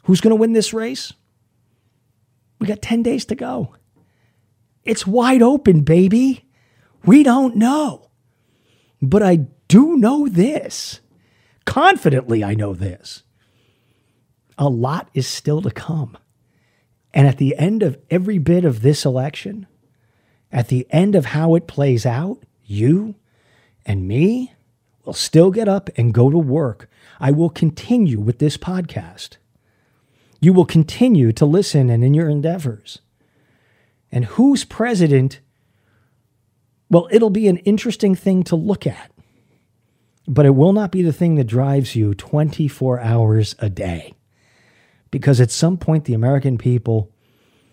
Who's 0.03 0.21
going 0.21 0.37
to 0.37 0.41
win 0.41 0.53
this 0.53 0.75
race? 0.75 1.15
We 2.59 2.67
got 2.67 2.83
10 2.83 3.03
days 3.03 3.25
to 3.25 3.35
go. 3.35 3.77
It's 4.85 5.07
wide 5.07 5.41
open, 5.41 5.85
baby. 5.85 6.45
We 7.07 7.23
don't 7.23 7.57
know. 7.57 8.11
But 9.03 9.23
I 9.23 9.47
do 9.67 9.97
know 9.97 10.29
this. 10.29 11.01
Confidently, 11.67 12.45
I 12.45 12.55
know 12.55 12.73
this. 12.73 13.25
A 14.57 14.69
lot 14.69 15.11
is 15.13 15.27
still 15.27 15.61
to 15.63 15.71
come. 15.73 16.17
And 17.13 17.27
at 17.27 17.39
the 17.39 17.57
end 17.59 17.83
of 17.83 17.99
every 18.11 18.39
bit 18.39 18.65
of 18.65 18.81
this 18.81 19.05
election, 19.05 19.67
at 20.53 20.69
the 20.69 20.87
end 20.91 21.15
of 21.15 21.27
how 21.27 21.57
it 21.57 21.67
plays 21.67 22.07
out, 22.07 22.45
you 22.65 23.17
and 23.85 24.07
me 24.07 24.53
will 25.05 25.13
still 25.13 25.51
get 25.51 25.69
up 25.69 25.91
and 25.97 26.15
go 26.15 26.31
to 26.31 26.39
work. 26.39 26.89
I 27.19 27.33
will 27.33 27.51
continue 27.51 28.21
with 28.21 28.39
this 28.39 28.57
podcast. 28.57 29.37
You 30.41 30.53
will 30.53 30.65
continue 30.65 31.33
to 31.33 31.45
listen 31.45 31.91
and 31.91 32.05
in 32.05 32.15
your 32.15 32.29
endeavors. 32.29 33.01
And 34.11 34.27
who's 34.27 34.65
president 34.65 35.41
well, 36.93 37.09
it'll 37.11 37.31
be 37.31 37.49
an 37.49 37.57
interesting 37.57 38.15
thing 38.15 38.43
to 38.43 38.55
look 38.55 38.87
at, 38.87 39.11
but 40.29 40.45
it 40.45 40.55
will 40.55 40.75
not 40.75 40.93
be 40.93 41.01
the 41.01 41.13
thing 41.13 41.37
that 41.37 41.45
drives 41.45 41.97
you 41.97 42.13
24 42.13 43.01
hours 43.01 43.57
a 43.61 43.71
day. 43.71 44.13
Because 45.11 45.41
at 45.41 45.51
some 45.51 45.79
point, 45.79 46.05
the 46.05 46.13
American 46.13 46.59
people 46.59 47.11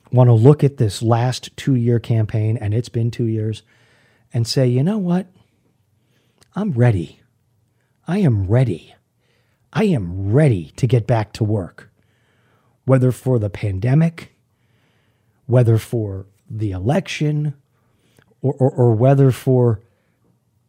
want 0.09 0.29
to 0.29 0.33
look 0.33 0.63
at 0.63 0.77
this 0.77 1.01
last 1.01 1.55
two 1.57 1.75
year 1.75 1.99
campaign, 1.99 2.55
and 2.55 2.73
it's 2.73 2.87
been 2.87 3.11
two 3.11 3.25
years, 3.25 3.61
and 4.33 4.47
say, 4.47 4.67
you 4.67 4.83
know 4.83 4.97
what? 4.97 5.27
I'm 6.55 6.71
ready. 6.71 7.19
I 8.07 8.19
am 8.19 8.47
ready. 8.47 8.95
I 9.73 9.83
am 9.83 10.31
ready 10.31 10.71
to 10.77 10.87
get 10.87 11.05
back 11.05 11.33
to 11.33 11.43
work. 11.43 11.91
Whether 12.85 13.11
for 13.11 13.37
the 13.37 13.49
pandemic, 13.49 14.33
whether 15.45 15.77
for 15.77 16.25
the 16.49 16.71
election, 16.71 17.55
or, 18.41 18.53
or, 18.53 18.71
or 18.71 18.93
whether 18.93 19.31
for 19.31 19.81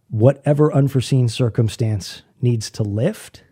whatever 0.08 0.72
unforeseen 0.72 1.28
circumstance 1.28 2.22
needs 2.40 2.70
to 2.70 2.82
lift, 2.82 3.44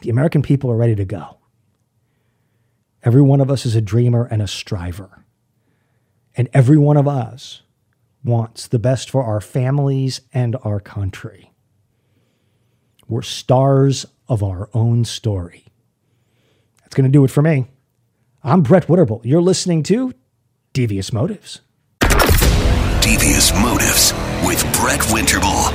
the 0.00 0.10
American 0.10 0.42
people 0.42 0.70
are 0.70 0.76
ready 0.76 0.94
to 0.94 1.04
go. 1.04 1.38
Every 3.02 3.22
one 3.22 3.40
of 3.40 3.50
us 3.50 3.66
is 3.66 3.76
a 3.76 3.82
dreamer 3.82 4.24
and 4.24 4.40
a 4.40 4.46
striver. 4.46 5.24
And 6.36 6.48
every 6.52 6.78
one 6.78 6.96
of 6.96 7.06
us 7.06 7.62
wants 8.24 8.66
the 8.66 8.78
best 8.78 9.10
for 9.10 9.22
our 9.22 9.40
families 9.40 10.22
and 10.32 10.56
our 10.62 10.80
country. 10.80 11.52
We're 13.06 13.22
stars 13.22 14.06
of 14.28 14.42
our 14.42 14.70
own 14.72 15.04
story. 15.04 15.66
That's 16.80 16.94
going 16.94 17.04
to 17.04 17.10
do 17.10 17.24
it 17.24 17.30
for 17.30 17.42
me. 17.42 17.66
I'm 18.42 18.62
Brett 18.62 18.88
Winterble. 18.88 19.20
You're 19.24 19.42
listening 19.42 19.82
to 19.84 20.14
Devious 20.72 21.12
Motives. 21.12 21.60
Devious 23.04 23.52
Motives 23.60 24.14
with 24.46 24.62
Brett 24.80 24.98
Winterble. 25.12 25.70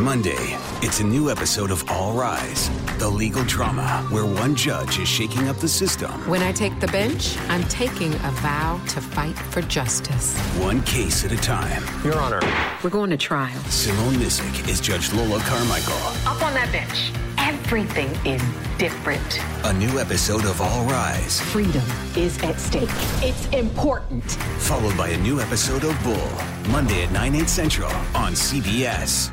Monday, 0.00 0.58
it's 0.82 0.98
a 0.98 1.04
new 1.04 1.30
episode 1.30 1.70
of 1.70 1.88
All 1.88 2.12
Rise, 2.12 2.68
the 2.98 3.08
legal 3.08 3.44
drama 3.44 4.04
where 4.10 4.26
one 4.26 4.56
judge 4.56 4.98
is 4.98 5.06
shaking 5.06 5.46
up 5.46 5.58
the 5.58 5.68
system. 5.68 6.10
When 6.28 6.42
I 6.42 6.50
take 6.50 6.80
the 6.80 6.88
bench, 6.88 7.38
I'm 7.48 7.62
taking 7.68 8.14
a 8.14 8.32
vow 8.42 8.80
to 8.88 9.00
fight 9.00 9.38
for 9.38 9.62
justice. 9.62 10.36
One 10.58 10.82
case 10.82 11.24
at 11.24 11.30
a 11.30 11.36
time. 11.36 11.84
Your 12.04 12.18
Honor. 12.18 12.40
We're 12.82 12.90
going 12.90 13.10
to 13.10 13.16
trial. 13.16 13.60
Simone 13.70 14.14
Missick 14.14 14.68
is 14.68 14.80
Judge 14.80 15.12
Lola 15.12 15.38
Carmichael. 15.42 15.94
Up 16.28 16.42
on 16.42 16.52
that 16.54 16.70
bench. 16.72 17.12
Everything 17.66 18.08
is 18.24 18.40
different. 18.78 19.40
A 19.64 19.72
new 19.72 19.98
episode 19.98 20.44
of 20.44 20.60
All 20.60 20.84
Rise. 20.84 21.40
Freedom 21.40 21.82
is 22.16 22.40
at 22.44 22.60
stake. 22.60 22.88
It's 23.24 23.46
important. 23.46 24.22
Followed 24.60 24.96
by 24.96 25.08
a 25.08 25.18
new 25.18 25.40
episode 25.40 25.82
of 25.82 26.00
Bull, 26.04 26.30
Monday 26.70 27.02
at 27.02 27.10
9, 27.10 27.34
8 27.34 27.48
central 27.48 27.90
on 28.14 28.34
CBS. 28.34 29.32